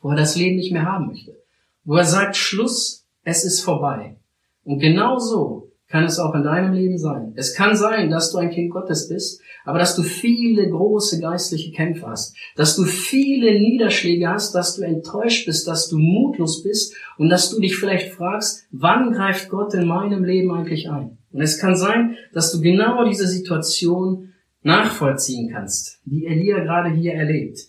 wo 0.00 0.10
er 0.10 0.16
das 0.16 0.36
Leben 0.36 0.56
nicht 0.56 0.72
mehr 0.72 0.84
haben 0.84 1.08
möchte. 1.08 1.36
Wo 1.84 1.96
er 1.96 2.04
sagt, 2.04 2.36
Schluss, 2.36 3.04
es 3.22 3.44
ist 3.44 3.60
vorbei. 3.60 4.16
Und 4.64 4.78
genau 4.78 5.18
so 5.18 5.72
kann 5.88 6.04
es 6.04 6.18
auch 6.18 6.34
in 6.34 6.42
deinem 6.42 6.72
Leben 6.72 6.98
sein. 6.98 7.32
Es 7.36 7.54
kann 7.54 7.76
sein, 7.76 8.10
dass 8.10 8.32
du 8.32 8.38
ein 8.38 8.50
Kind 8.50 8.70
Gottes 8.70 9.08
bist, 9.08 9.40
aber 9.64 9.78
dass 9.78 9.94
du 9.94 10.02
viele 10.02 10.68
große 10.68 11.20
geistliche 11.20 11.70
Kämpfe 11.70 12.06
hast, 12.08 12.36
dass 12.56 12.76
du 12.76 12.84
viele 12.84 13.58
Niederschläge 13.58 14.28
hast, 14.28 14.54
dass 14.54 14.76
du 14.76 14.82
enttäuscht 14.82 15.46
bist, 15.46 15.68
dass 15.68 15.88
du 15.88 15.98
mutlos 15.98 16.62
bist 16.62 16.94
und 17.18 17.28
dass 17.28 17.50
du 17.50 17.60
dich 17.60 17.76
vielleicht 17.76 18.12
fragst, 18.12 18.66
wann 18.70 19.12
greift 19.12 19.48
Gott 19.48 19.74
in 19.74 19.86
meinem 19.86 20.24
Leben 20.24 20.52
eigentlich 20.52 20.90
ein? 20.90 21.18
Und 21.32 21.40
es 21.40 21.58
kann 21.58 21.76
sein, 21.76 22.16
dass 22.32 22.50
du 22.50 22.60
genau 22.60 23.08
diese 23.08 23.28
Situation 23.28 24.32
nachvollziehen 24.62 25.50
kannst, 25.52 26.00
die 26.04 26.26
Elia 26.26 26.58
gerade 26.60 26.90
hier 26.90 27.14
erlebt. 27.14 27.60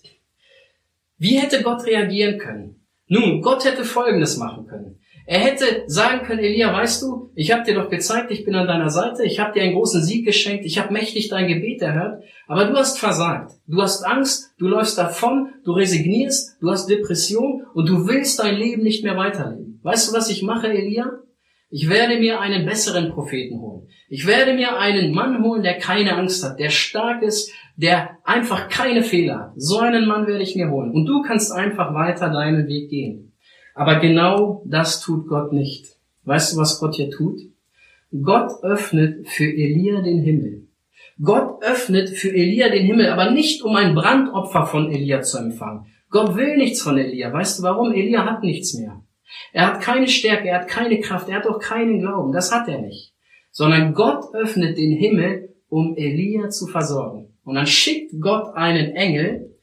Wie 1.18 1.38
hätte 1.38 1.62
Gott 1.62 1.84
reagieren 1.84 2.38
können? 2.38 2.76
Nun, 3.06 3.40
Gott 3.40 3.64
hätte 3.64 3.84
Folgendes 3.84 4.36
machen 4.36 4.66
können. 4.66 4.98
Er 5.30 5.40
hätte 5.40 5.82
sagen 5.88 6.24
können, 6.24 6.38
Elia, 6.38 6.72
weißt 6.72 7.02
du, 7.02 7.30
ich 7.34 7.52
habe 7.52 7.62
dir 7.62 7.74
doch 7.74 7.90
gezeigt, 7.90 8.30
ich 8.30 8.46
bin 8.46 8.54
an 8.54 8.66
deiner 8.66 8.88
Seite, 8.88 9.24
ich 9.24 9.38
habe 9.38 9.52
dir 9.52 9.62
einen 9.62 9.74
großen 9.74 10.02
Sieg 10.02 10.24
geschenkt, 10.24 10.64
ich 10.64 10.78
habe 10.78 10.90
mächtig 10.90 11.28
dein 11.28 11.48
Gebet 11.48 11.82
erhört, 11.82 12.22
aber 12.46 12.64
du 12.64 12.74
hast 12.74 12.98
versagt. 12.98 13.52
Du 13.66 13.82
hast 13.82 14.06
Angst, 14.06 14.54
du 14.56 14.66
läufst 14.68 14.96
davon, 14.96 15.50
du 15.66 15.72
resignierst, 15.72 16.56
du 16.62 16.70
hast 16.70 16.88
Depression 16.88 17.66
und 17.74 17.90
du 17.90 18.08
willst 18.08 18.38
dein 18.38 18.56
Leben 18.56 18.82
nicht 18.82 19.04
mehr 19.04 19.18
weiterleben. 19.18 19.80
Weißt 19.82 20.08
du, 20.08 20.16
was 20.16 20.30
ich 20.30 20.42
mache, 20.42 20.68
Elia? 20.68 21.12
Ich 21.68 21.90
werde 21.90 22.18
mir 22.18 22.40
einen 22.40 22.64
besseren 22.64 23.10
Propheten 23.10 23.60
holen. 23.60 23.86
Ich 24.08 24.26
werde 24.26 24.54
mir 24.54 24.78
einen 24.78 25.12
Mann 25.12 25.44
holen, 25.44 25.62
der 25.62 25.76
keine 25.76 26.16
Angst 26.16 26.42
hat, 26.42 26.58
der 26.58 26.70
stark 26.70 27.22
ist, 27.22 27.52
der 27.76 28.16
einfach 28.24 28.70
keine 28.70 29.02
Fehler 29.02 29.38
hat. 29.40 29.52
So 29.56 29.78
einen 29.78 30.06
Mann 30.06 30.26
werde 30.26 30.42
ich 30.42 30.56
mir 30.56 30.70
holen. 30.70 30.90
Und 30.92 31.04
du 31.04 31.20
kannst 31.20 31.52
einfach 31.52 31.92
weiter 31.92 32.30
deinen 32.30 32.66
Weg 32.66 32.88
gehen. 32.88 33.27
Aber 33.78 34.00
genau 34.00 34.62
das 34.66 35.00
tut 35.00 35.28
Gott 35.28 35.52
nicht. 35.52 35.98
Weißt 36.24 36.52
du, 36.52 36.56
was 36.56 36.80
Gott 36.80 36.96
hier 36.96 37.12
tut? 37.12 37.38
Gott 38.10 38.50
öffnet 38.64 39.28
für 39.28 39.44
Elia 39.44 40.00
den 40.00 40.20
Himmel. 40.20 40.66
Gott 41.22 41.62
öffnet 41.62 42.08
für 42.08 42.34
Elia 42.34 42.70
den 42.70 42.84
Himmel, 42.84 43.08
aber 43.08 43.30
nicht 43.30 43.62
um 43.62 43.76
ein 43.76 43.94
Brandopfer 43.94 44.66
von 44.66 44.90
Elia 44.90 45.22
zu 45.22 45.38
empfangen. 45.38 45.86
Gott 46.10 46.34
will 46.34 46.56
nichts 46.56 46.82
von 46.82 46.98
Elia. 46.98 47.32
Weißt 47.32 47.60
du 47.60 47.62
warum? 47.62 47.92
Elia 47.92 48.24
hat 48.24 48.42
nichts 48.42 48.74
mehr. 48.74 49.00
Er 49.52 49.68
hat 49.68 49.80
keine 49.80 50.08
Stärke, 50.08 50.48
er 50.48 50.62
hat 50.62 50.68
keine 50.68 50.98
Kraft, 50.98 51.28
er 51.28 51.36
hat 51.36 51.46
auch 51.46 51.60
keinen 51.60 52.00
Glauben. 52.00 52.32
Das 52.32 52.50
hat 52.50 52.66
er 52.66 52.80
nicht. 52.80 53.14
Sondern 53.52 53.94
Gott 53.94 54.34
öffnet 54.34 54.76
den 54.76 54.96
Himmel, 54.96 55.54
um 55.68 55.96
Elia 55.96 56.48
zu 56.48 56.66
versorgen. 56.66 57.38
Und 57.44 57.54
dann 57.54 57.66
schickt 57.66 58.12
Gott 58.20 58.56
einen 58.56 58.96
Engel, 58.96 59.56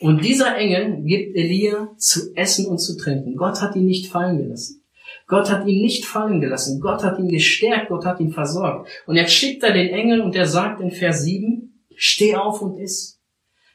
und 0.00 0.24
dieser 0.24 0.56
Engel 0.56 1.02
gibt 1.02 1.36
Elia 1.36 1.94
zu 1.98 2.34
essen 2.34 2.66
und 2.66 2.78
zu 2.78 2.96
trinken. 2.96 3.36
Gott 3.36 3.60
hat 3.60 3.76
ihn 3.76 3.84
nicht 3.84 4.10
fallen 4.10 4.38
gelassen. 4.38 4.82
Gott 5.26 5.50
hat 5.50 5.66
ihn 5.66 5.82
nicht 5.82 6.06
fallen 6.06 6.40
gelassen. 6.40 6.80
Gott 6.80 7.04
hat 7.04 7.18
ihn 7.18 7.28
gestärkt. 7.28 7.90
Gott 7.90 8.06
hat 8.06 8.18
ihn 8.18 8.32
versorgt. 8.32 8.88
Und 9.06 9.16
jetzt 9.16 9.32
schickt 9.32 9.62
er 9.62 9.72
den 9.72 9.88
Engel 9.88 10.22
und 10.22 10.34
er 10.34 10.46
sagt 10.46 10.80
in 10.80 10.90
Vers 10.90 11.22
7, 11.24 11.84
steh 11.94 12.34
auf 12.34 12.62
und 12.62 12.78
iss. 12.78 13.20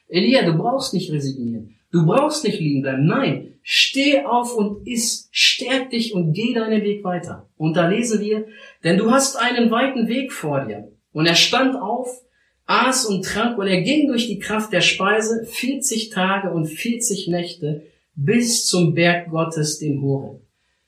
Elia, 0.08 0.44
du 0.44 0.58
brauchst 0.58 0.94
nicht 0.94 1.12
resignieren. 1.12 1.76
Du 1.92 2.04
brauchst 2.04 2.42
nicht 2.42 2.58
liegen 2.58 2.82
bleiben. 2.82 3.06
Nein, 3.06 3.54
steh 3.62 4.24
auf 4.24 4.52
und 4.56 4.84
iss. 4.84 5.28
Stärk 5.30 5.90
dich 5.90 6.12
und 6.12 6.32
geh 6.32 6.52
deinen 6.52 6.82
Weg 6.82 7.04
weiter. 7.04 7.48
Und 7.56 7.76
da 7.76 7.88
lesen 7.88 8.20
wir, 8.20 8.46
denn 8.82 8.98
du 8.98 9.12
hast 9.12 9.36
einen 9.36 9.70
weiten 9.70 10.08
Weg 10.08 10.32
vor 10.32 10.64
dir. 10.64 10.90
Und 11.12 11.26
er 11.26 11.36
stand 11.36 11.76
auf 11.76 12.25
aß 12.66 13.06
und 13.06 13.24
trank 13.24 13.58
und 13.58 13.66
er 13.66 13.82
ging 13.82 14.08
durch 14.08 14.26
die 14.26 14.38
Kraft 14.38 14.72
der 14.72 14.80
Speise 14.80 15.46
40 15.46 16.10
Tage 16.10 16.50
und 16.50 16.66
40 16.66 17.28
Nächte 17.28 17.86
bis 18.14 18.66
zum 18.66 18.94
Berg 18.94 19.30
Gottes, 19.30 19.78
dem 19.78 20.02
Horeb. 20.02 20.40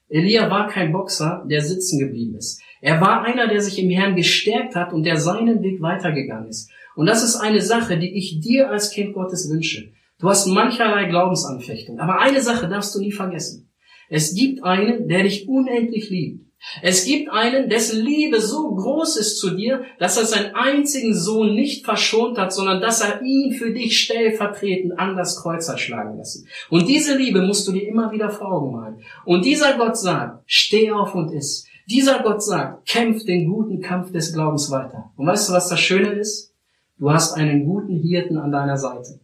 Elia 0.09 0.51
war 0.51 0.69
kein 0.69 0.93
Boxer, 0.93 1.45
der 1.49 1.63
sitzen 1.63 1.99
geblieben 1.99 2.37
ist. 2.37 2.61
Er 2.81 3.01
war 3.01 3.23
einer, 3.23 3.47
der 3.47 3.61
sich 3.61 3.79
im 3.79 3.91
Herrn 3.91 4.17
gestärkt 4.17 4.75
hat 4.75 4.93
und 4.93 5.05
der 5.05 5.19
seinen 5.19 5.63
Weg 5.63 5.83
weitergegangen 5.83 6.49
ist. 6.49 6.71
Und 6.97 7.07
das 7.07 7.23
ist 7.23 7.37
eine 7.37 7.61
Sache, 7.61 7.99
die 7.99 8.17
ich 8.17 8.41
dir 8.41 8.71
als 8.71 8.91
Kind 8.91 9.15
Gottes 9.15 9.51
wünsche. 9.51 9.93
Du 10.19 10.29
hast 10.29 10.47
mancherlei 10.47 11.05
Glaubensanfechtung, 11.05 12.01
aber 12.01 12.21
eine 12.21 12.41
Sache 12.41 12.69
darfst 12.69 12.95
du 12.95 13.01
nie 13.01 13.13
vergessen. 13.13 13.71
Es 14.09 14.35
gibt 14.35 14.65
einen, 14.65 15.07
der 15.07 15.23
dich 15.23 15.47
unendlich 15.47 16.11
liebt 16.11 16.48
es 16.83 17.05
gibt 17.05 17.31
einen, 17.31 17.69
dessen 17.69 18.05
Liebe 18.05 18.41
so 18.41 18.75
groß 18.75 19.17
ist 19.17 19.39
zu 19.39 19.51
dir, 19.51 19.85
dass 19.99 20.17
er 20.17 20.27
seinen 20.27 20.55
einzigen 20.55 21.15
Sohn 21.15 21.55
nicht 21.55 21.85
verschont 21.85 22.37
hat, 22.37 22.53
sondern 22.53 22.81
dass 22.81 23.01
er 23.01 23.23
ihn 23.23 23.53
für 23.53 23.73
dich 23.73 24.01
stellvertretend 24.01 24.99
an 24.99 25.17
das 25.17 25.41
Kreuz 25.41 25.69
hat 25.69 25.81
schlagen 25.81 26.19
lassen. 26.19 26.47
Und 26.69 26.89
diese 26.89 27.17
Liebe 27.17 27.43
musst 27.43 27.67
du 27.69 27.73
dir 27.73 27.87
immer 27.89 28.11
wieder 28.11 28.31
vor 28.31 28.53
Augen 28.53 28.73
malen. 28.73 28.97
Und 29.25 29.45
dieser 29.45 29.77
Gott 29.77 29.97
sagt, 29.97 30.43
steh 30.47 30.91
auf 30.91 31.15
und 31.15 31.33
iss. 31.33 31.67
Dieser 31.89 32.23
Gott 32.23 32.43
sagt, 32.43 32.87
kämpf 32.87 33.25
den 33.25 33.51
guten 33.51 33.81
Kampf 33.81 34.13
des 34.13 34.35
Glaubens 34.35 34.71
weiter. 34.71 35.11
Und 35.17 35.27
weißt 35.27 35.49
du, 35.49 35.53
was 35.55 35.69
das 35.69 35.81
Schöne 35.81 36.13
ist? 36.13 36.53
Du 36.99 37.11
hast 37.11 37.35
einen 37.35 37.65
guten 37.65 37.97
Hirten 37.97 38.37
an 38.37 38.51
deiner 38.51 38.77
Seite. 38.77 39.21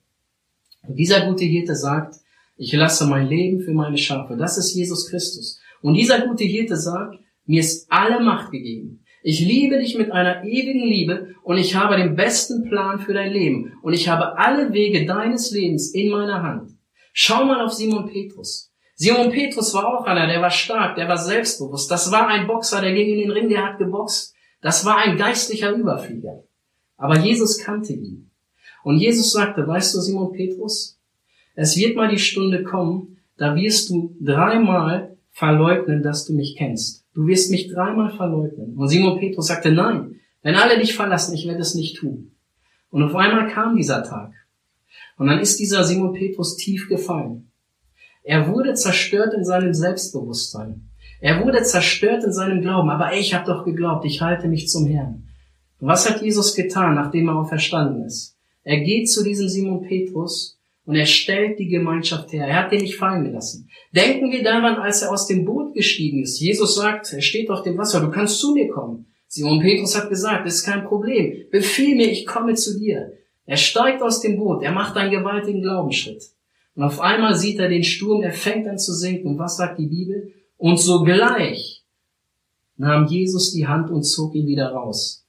Und 0.86 0.96
dieser 0.96 1.26
gute 1.26 1.44
Hirte 1.44 1.74
sagt, 1.74 2.16
ich 2.56 2.72
lasse 2.72 3.06
mein 3.06 3.26
Leben 3.26 3.60
für 3.60 3.72
meine 3.72 3.98
Schafe. 3.98 4.36
Das 4.36 4.56
ist 4.56 4.74
Jesus 4.74 5.10
Christus. 5.10 5.60
Und 5.82 5.94
dieser 5.94 6.26
gute 6.26 6.44
Hirte 6.44 6.76
sagt, 6.76 7.18
mir 7.46 7.60
ist 7.60 7.86
alle 7.90 8.20
Macht 8.20 8.50
gegeben. 8.50 9.04
Ich 9.22 9.40
liebe 9.40 9.78
dich 9.78 9.96
mit 9.96 10.12
einer 10.12 10.44
ewigen 10.44 10.86
Liebe 10.86 11.34
und 11.42 11.56
ich 11.56 11.74
habe 11.74 11.96
den 11.96 12.14
besten 12.14 12.68
Plan 12.68 12.98
für 12.98 13.14
dein 13.14 13.32
Leben 13.32 13.72
und 13.82 13.94
ich 13.94 14.08
habe 14.08 14.38
alle 14.38 14.72
Wege 14.72 15.06
deines 15.06 15.50
Lebens 15.50 15.94
in 15.94 16.10
meiner 16.10 16.42
Hand. 16.42 16.72
Schau 17.12 17.44
mal 17.44 17.64
auf 17.64 17.72
Simon 17.72 18.06
Petrus. 18.06 18.70
Simon 18.96 19.30
Petrus 19.30 19.72
war 19.74 19.86
auch 19.86 20.04
einer, 20.04 20.26
der 20.26 20.42
war 20.42 20.50
stark, 20.50 20.96
der 20.96 21.08
war 21.08 21.16
selbstbewusst. 21.16 21.90
Das 21.90 22.12
war 22.12 22.28
ein 22.28 22.46
Boxer, 22.46 22.80
der 22.80 22.92
ging 22.92 23.14
in 23.14 23.20
den 23.20 23.30
Ring, 23.30 23.48
der 23.48 23.64
hat 23.64 23.78
geboxt. 23.78 24.34
Das 24.60 24.84
war 24.84 24.98
ein 24.98 25.16
geistlicher 25.16 25.72
Überflieger. 25.72 26.44
Aber 26.96 27.18
Jesus 27.18 27.58
kannte 27.58 27.92
ihn. 27.92 28.30
Und 28.82 28.98
Jesus 28.98 29.32
sagte, 29.32 29.66
weißt 29.66 29.94
du, 29.94 30.00
Simon 30.00 30.32
Petrus, 30.32 31.00
es 31.54 31.76
wird 31.76 31.96
mal 31.96 32.08
die 32.08 32.18
Stunde 32.18 32.62
kommen, 32.62 33.18
da 33.36 33.56
wirst 33.56 33.90
du 33.90 34.16
dreimal 34.20 35.16
verleugnen, 35.30 36.02
dass 36.02 36.26
du 36.26 36.34
mich 36.34 36.56
kennst. 36.56 37.03
Du 37.14 37.26
wirst 37.26 37.50
mich 37.50 37.68
dreimal 37.68 38.10
verleugnen. 38.10 38.74
Und 38.76 38.88
Simon 38.88 39.18
Petrus 39.18 39.46
sagte, 39.46 39.70
nein, 39.70 40.16
wenn 40.42 40.56
alle 40.56 40.78
dich 40.78 40.94
verlassen, 40.94 41.34
ich 41.34 41.46
werde 41.46 41.60
es 41.60 41.74
nicht 41.74 41.96
tun. 41.96 42.32
Und 42.90 43.02
auf 43.02 43.14
einmal 43.14 43.48
kam 43.48 43.76
dieser 43.76 44.02
Tag. 44.02 44.32
Und 45.16 45.28
dann 45.28 45.38
ist 45.38 45.58
dieser 45.58 45.84
Simon 45.84 46.12
Petrus 46.12 46.56
tief 46.56 46.88
gefallen. 46.88 47.50
Er 48.24 48.48
wurde 48.48 48.74
zerstört 48.74 49.32
in 49.34 49.44
seinem 49.44 49.74
Selbstbewusstsein. 49.74 50.90
Er 51.20 51.44
wurde 51.44 51.62
zerstört 51.62 52.24
in 52.24 52.32
seinem 52.32 52.60
Glauben. 52.60 52.90
Aber 52.90 53.14
ich 53.14 53.32
habe 53.32 53.46
doch 53.46 53.64
geglaubt, 53.64 54.04
ich 54.04 54.20
halte 54.20 54.48
mich 54.48 54.68
zum 54.68 54.86
Herrn. 54.86 55.28
Und 55.78 55.88
was 55.88 56.08
hat 56.08 56.22
Jesus 56.22 56.54
getan, 56.54 56.94
nachdem 56.94 57.28
er 57.28 57.36
auferstanden 57.36 58.04
ist? 58.04 58.36
Er 58.62 58.80
geht 58.80 59.10
zu 59.10 59.22
diesem 59.22 59.48
Simon 59.48 59.82
Petrus 59.82 60.58
und 60.86 60.96
er 60.96 61.06
stellt 61.06 61.58
die 61.58 61.68
Gemeinschaft 61.68 62.32
her. 62.32 62.46
Er 62.46 62.64
hat 62.64 62.72
den 62.72 62.82
nicht 62.82 62.96
fallen 62.96 63.24
gelassen. 63.24 63.68
Denken 63.92 64.30
wir 64.30 64.42
daran, 64.42 64.76
als 64.76 65.02
er 65.02 65.12
aus 65.12 65.26
dem 65.26 65.44
Boot 65.44 65.74
gestiegen 65.74 66.22
ist. 66.22 66.40
Jesus 66.40 66.74
sagt, 66.74 67.12
er 67.12 67.22
steht 67.22 67.50
auf 67.50 67.62
dem 67.62 67.78
Wasser, 67.78 68.00
du 68.00 68.10
kannst 68.10 68.38
zu 68.38 68.52
mir 68.52 68.68
kommen. 68.68 69.06
Simon 69.26 69.60
Petrus 69.60 69.96
hat 69.96 70.10
gesagt, 70.10 70.46
das 70.46 70.56
ist 70.56 70.64
kein 70.64 70.84
Problem. 70.84 71.46
Befiehl 71.50 71.96
mir, 71.96 72.10
ich 72.10 72.26
komme 72.26 72.54
zu 72.54 72.78
dir. 72.78 73.12
Er 73.46 73.56
steigt 73.56 74.02
aus 74.02 74.20
dem 74.20 74.36
Boot, 74.36 74.62
er 74.62 74.72
macht 74.72 74.96
einen 74.96 75.10
gewaltigen 75.10 75.62
Glaubensschritt. 75.62 76.22
Und 76.74 76.82
auf 76.82 77.00
einmal 77.00 77.34
sieht 77.34 77.58
er 77.58 77.68
den 77.68 77.84
Sturm, 77.84 78.22
er 78.22 78.32
fängt 78.32 78.66
an 78.66 78.78
zu 78.78 78.92
sinken. 78.92 79.28
Und 79.28 79.38
was 79.38 79.56
sagt 79.56 79.78
die 79.78 79.86
Bibel? 79.86 80.32
Und 80.56 80.78
sogleich 80.78 81.82
nahm 82.76 83.06
Jesus 83.06 83.52
die 83.52 83.66
Hand 83.66 83.90
und 83.90 84.02
zog 84.02 84.34
ihn 84.34 84.46
wieder 84.46 84.68
raus. 84.68 85.26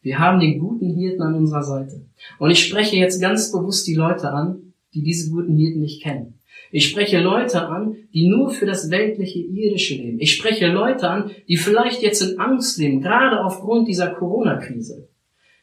Wir 0.00 0.18
haben 0.18 0.40
den 0.40 0.58
guten 0.58 0.94
Hirten 0.94 1.22
an 1.22 1.34
unserer 1.34 1.62
Seite. 1.62 2.06
Und 2.38 2.50
ich 2.50 2.64
spreche 2.64 2.96
jetzt 2.96 3.20
ganz 3.20 3.52
bewusst 3.52 3.86
die 3.86 3.94
Leute 3.94 4.30
an, 4.30 4.67
die 4.94 5.02
diese 5.02 5.30
guten 5.30 5.56
Hirten 5.56 5.80
nicht 5.80 6.02
kennen. 6.02 6.40
Ich 6.70 6.88
spreche 6.88 7.20
Leute 7.20 7.66
an, 7.66 7.96
die 8.12 8.28
nur 8.28 8.50
für 8.50 8.66
das 8.66 8.90
weltliche 8.90 9.38
irdische 9.38 9.94
leben. 9.94 10.18
Ich 10.20 10.34
spreche 10.34 10.66
Leute 10.68 11.08
an, 11.08 11.30
die 11.48 11.56
vielleicht 11.56 12.02
jetzt 12.02 12.20
in 12.20 12.38
Angst 12.38 12.78
leben, 12.78 13.00
gerade 13.00 13.44
aufgrund 13.44 13.88
dieser 13.88 14.08
Corona-Krise. 14.08 15.08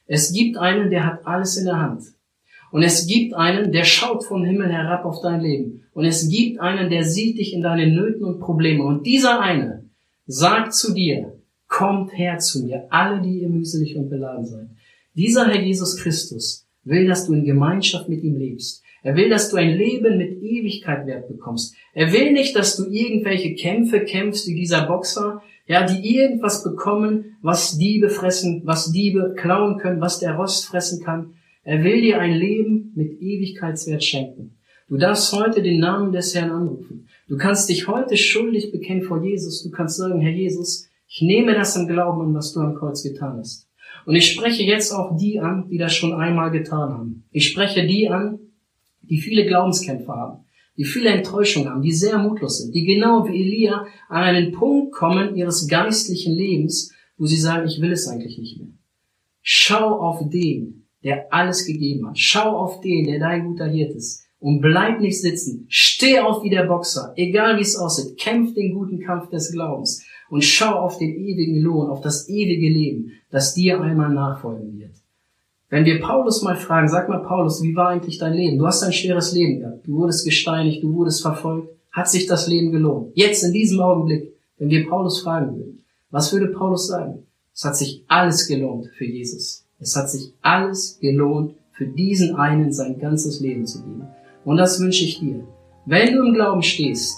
Es 0.07 0.31
gibt 0.31 0.57
einen, 0.57 0.89
der 0.89 1.05
hat 1.05 1.25
alles 1.25 1.57
in 1.57 1.65
der 1.65 1.79
Hand. 1.79 2.03
Und 2.71 2.83
es 2.83 3.07
gibt 3.07 3.33
einen, 3.33 3.71
der 3.71 3.83
schaut 3.83 4.25
vom 4.25 4.43
Himmel 4.43 4.71
herab 4.71 5.05
auf 5.05 5.21
dein 5.21 5.41
Leben. 5.41 5.83
Und 5.93 6.05
es 6.05 6.29
gibt 6.29 6.59
einen, 6.59 6.89
der 6.89 7.03
sieht 7.03 7.37
dich 7.37 7.53
in 7.53 7.61
deinen 7.61 7.95
Nöten 7.95 8.25
und 8.25 8.39
Problemen. 8.39 8.81
Und 8.81 9.05
dieser 9.05 9.39
eine 9.39 9.85
sagt 10.25 10.73
zu 10.73 10.93
dir, 10.93 11.39
kommt 11.67 12.17
her 12.17 12.37
zu 12.37 12.63
mir, 12.63 12.87
alle, 12.89 13.21
die 13.21 13.39
ihr 13.39 13.49
mühselig 13.49 13.95
und 13.95 14.09
beladen 14.09 14.45
seid. 14.45 14.67
Dieser 15.13 15.47
Herr 15.47 15.61
Jesus 15.61 15.97
Christus 15.97 16.67
will, 16.83 17.07
dass 17.07 17.25
du 17.25 17.33
in 17.33 17.45
Gemeinschaft 17.45 18.09
mit 18.09 18.23
ihm 18.23 18.35
lebst. 18.35 18.83
Er 19.05 19.15
will, 19.15 19.29
dass 19.29 19.51
du 19.51 19.57
ein 19.57 19.77
Leben 19.77 20.17
mit 20.17 20.41
Ewigkeit 20.41 21.05
wert 21.05 21.27
bekommst. 21.27 21.75
Er 21.93 22.11
will 22.11 22.31
nicht, 22.33 22.55
dass 22.55 22.75
du 22.75 22.89
irgendwelche 22.89 23.53
Kämpfe 23.53 23.99
kämpfst 23.99 24.47
wie 24.47 24.55
dieser 24.55 24.87
Boxer, 24.87 25.43
ja, 25.67 25.85
die 25.85 26.17
irgendwas 26.17 26.63
bekommen, 26.63 27.37
was 27.43 27.77
Diebe 27.77 28.09
fressen, 28.09 28.63
was 28.65 28.91
Diebe 28.91 29.35
klauen 29.37 29.77
können, 29.77 30.01
was 30.01 30.17
der 30.17 30.33
Rost 30.33 30.65
fressen 30.65 31.03
kann. 31.03 31.35
Er 31.63 31.83
will 31.83 32.01
dir 32.01 32.19
ein 32.19 32.33
Leben 32.33 32.93
mit 32.95 33.21
Ewigkeitswert 33.21 34.03
schenken. 34.03 34.57
Du 34.89 34.97
darfst 34.97 35.31
heute 35.33 35.61
den 35.61 35.79
Namen 35.79 36.11
des 36.11 36.33
Herrn 36.33 36.49
anrufen. 36.49 37.07
Du 37.27 37.37
kannst 37.37 37.69
dich 37.69 37.87
heute 37.87 38.17
schuldig 38.17 38.71
bekennen 38.71 39.03
vor 39.03 39.23
Jesus. 39.23 39.61
Du 39.61 39.69
kannst 39.69 39.97
sagen, 39.97 40.19
Herr 40.19 40.31
Jesus, 40.31 40.89
ich 41.07 41.21
nehme 41.21 41.53
das 41.53 41.75
im 41.75 41.87
Glauben 41.87 42.21
an, 42.21 42.33
was 42.33 42.53
du 42.53 42.59
am 42.59 42.73
Kreuz 42.73 43.03
getan 43.03 43.37
hast. 43.37 43.67
Und 44.07 44.15
ich 44.15 44.31
spreche 44.31 44.63
jetzt 44.63 44.91
auch 44.91 45.15
die 45.15 45.39
an, 45.39 45.69
die 45.69 45.77
das 45.77 45.93
schon 45.93 46.13
einmal 46.13 46.49
getan 46.49 46.89
haben. 46.89 47.23
Ich 47.31 47.47
spreche 47.49 47.85
die 47.85 48.09
an, 48.09 48.39
die 49.09 49.19
viele 49.19 49.45
Glaubenskämpfe 49.45 50.11
haben, 50.11 50.45
die 50.77 50.85
viele 50.85 51.09
Enttäuschungen 51.09 51.69
haben, 51.69 51.81
die 51.81 51.91
sehr 51.91 52.17
mutlos 52.17 52.59
sind, 52.59 52.73
die 52.75 52.85
genau 52.85 53.27
wie 53.27 53.41
Elia 53.41 53.85
an 54.09 54.23
einen 54.23 54.51
Punkt 54.51 54.93
kommen 54.93 55.35
ihres 55.35 55.67
geistlichen 55.67 56.33
Lebens, 56.33 56.93
wo 57.17 57.25
sie 57.25 57.37
sagen, 57.37 57.67
ich 57.67 57.81
will 57.81 57.91
es 57.91 58.07
eigentlich 58.07 58.37
nicht 58.37 58.59
mehr. 58.59 58.67
Schau 59.41 59.99
auf 59.99 60.27
den, 60.29 60.85
der 61.03 61.31
alles 61.31 61.65
gegeben 61.65 62.07
hat. 62.07 62.17
Schau 62.17 62.57
auf 62.57 62.81
den, 62.81 63.05
der 63.05 63.19
dein 63.19 63.45
guter 63.45 63.67
Hirt 63.67 63.95
ist. 63.95 64.25
Und 64.39 64.59
bleib 64.59 64.99
nicht 64.99 65.21
sitzen. 65.21 65.65
Steh 65.69 66.19
auf 66.19 66.43
wie 66.43 66.49
der 66.49 66.63
Boxer, 66.63 67.13
egal 67.15 67.57
wie 67.57 67.61
es 67.61 67.77
aussieht. 67.77 68.17
Kämpf 68.17 68.53
den 68.53 68.73
guten 68.73 68.99
Kampf 68.99 69.29
des 69.29 69.51
Glaubens. 69.51 70.03
Und 70.29 70.43
schau 70.43 70.73
auf 70.73 70.97
den 70.97 71.15
ewigen 71.15 71.61
Lohn, 71.61 71.89
auf 71.89 72.01
das 72.01 72.27
ewige 72.27 72.69
Leben, 72.69 73.11
das 73.29 73.53
dir 73.53 73.79
einmal 73.79 74.13
nachfolgen 74.13 74.77
wird. 74.79 74.94
Wenn 75.69 75.85
wir 75.85 75.99
Paulus 75.99 76.43
mal 76.43 76.55
fragen, 76.55 76.87
sag 76.87 77.09
mal 77.09 77.23
Paulus, 77.23 77.63
wie 77.63 77.75
war 77.75 77.89
eigentlich 77.89 78.19
dein 78.19 78.33
Leben? 78.33 78.59
Du 78.59 78.67
hast 78.67 78.83
ein 78.83 78.93
schweres 78.93 79.33
Leben 79.33 79.61
gehabt. 79.61 79.87
Du 79.87 79.93
wurdest 79.93 80.23
gesteinigt, 80.23 80.83
du 80.83 80.93
wurdest 80.93 81.23
verfolgt. 81.23 81.69
Hat 81.91 82.07
sich 82.07 82.27
das 82.27 82.47
Leben 82.47 82.71
gelohnt? 82.71 83.11
Jetzt 83.15 83.43
in 83.43 83.51
diesem 83.51 83.79
Augenblick, 83.79 84.31
wenn 84.59 84.69
wir 84.69 84.87
Paulus 84.87 85.21
fragen 85.21 85.55
würden, 85.55 85.83
was 86.11 86.31
würde 86.31 86.47
Paulus 86.47 86.87
sagen? 86.87 87.25
Es 87.53 87.63
hat 87.63 87.75
sich 87.75 88.03
alles 88.07 88.47
gelohnt 88.47 88.87
für 88.95 89.05
Jesus. 89.05 89.65
Es 89.79 89.95
hat 89.95 90.09
sich 90.09 90.33
alles 90.41 90.99
gelohnt, 90.99 91.55
für 91.71 91.87
diesen 91.87 92.35
einen 92.35 92.71
sein 92.71 92.99
ganzes 92.99 93.39
Leben 93.39 93.65
zu 93.65 93.79
geben. 93.79 94.07
Und 94.45 94.57
das 94.57 94.79
wünsche 94.79 95.03
ich 95.03 95.19
dir. 95.19 95.43
Wenn 95.85 96.13
du 96.13 96.23
im 96.23 96.33
Glauben 96.33 96.61
stehst, 96.61 97.17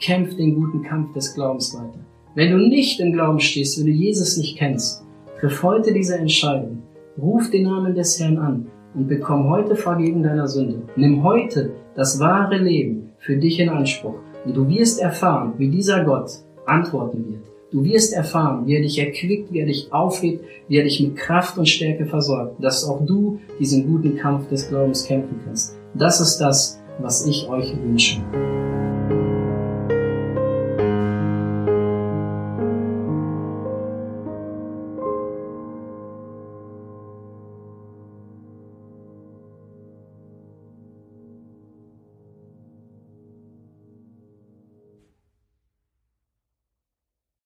kämpf 0.00 0.36
den 0.36 0.56
guten 0.56 0.82
Kampf 0.82 1.12
des 1.14 1.34
Glaubens 1.34 1.74
weiter. 1.74 1.98
Wenn 2.34 2.52
du 2.52 2.58
nicht 2.58 3.00
im 3.00 3.12
Glauben 3.12 3.40
stehst, 3.40 3.78
wenn 3.78 3.86
du 3.86 3.92
Jesus 3.92 4.36
nicht 4.36 4.58
kennst, 4.58 5.02
triff 5.40 5.62
heute 5.62 5.92
diese 5.92 6.16
Entscheidung 6.16 6.82
Ruf 7.20 7.50
den 7.50 7.64
Namen 7.64 7.96
des 7.96 8.20
Herrn 8.20 8.38
an 8.38 8.66
und 8.94 9.08
bekomm 9.08 9.48
heute 9.48 9.74
Vergebung 9.74 10.22
deiner 10.22 10.46
Sünde. 10.46 10.82
Nimm 10.94 11.24
heute 11.24 11.72
das 11.96 12.20
wahre 12.20 12.58
Leben 12.58 13.10
für 13.18 13.36
dich 13.36 13.58
in 13.58 13.70
Anspruch 13.70 14.14
und 14.44 14.56
du 14.56 14.68
wirst 14.68 15.00
erfahren, 15.00 15.54
wie 15.58 15.68
dieser 15.68 16.04
Gott 16.04 16.30
antworten 16.66 17.24
wird. 17.28 17.42
Du 17.72 17.84
wirst 17.84 18.14
erfahren, 18.14 18.66
wie 18.66 18.76
er 18.76 18.82
dich 18.82 19.00
erquickt, 19.00 19.52
wie 19.52 19.58
er 19.58 19.66
dich 19.66 19.92
aufhebt, 19.92 20.44
wie 20.68 20.76
er 20.76 20.84
dich 20.84 21.00
mit 21.00 21.16
Kraft 21.16 21.58
und 21.58 21.68
Stärke 21.68 22.06
versorgt, 22.06 22.62
dass 22.62 22.88
auch 22.88 23.04
du 23.04 23.40
diesen 23.58 23.88
guten 23.88 24.16
Kampf 24.16 24.48
des 24.48 24.68
Glaubens 24.68 25.04
kämpfen 25.04 25.40
kannst. 25.44 25.76
Das 25.94 26.20
ist 26.20 26.38
das, 26.38 26.80
was 27.00 27.26
ich 27.26 27.48
euch 27.48 27.76
wünsche. 27.82 28.22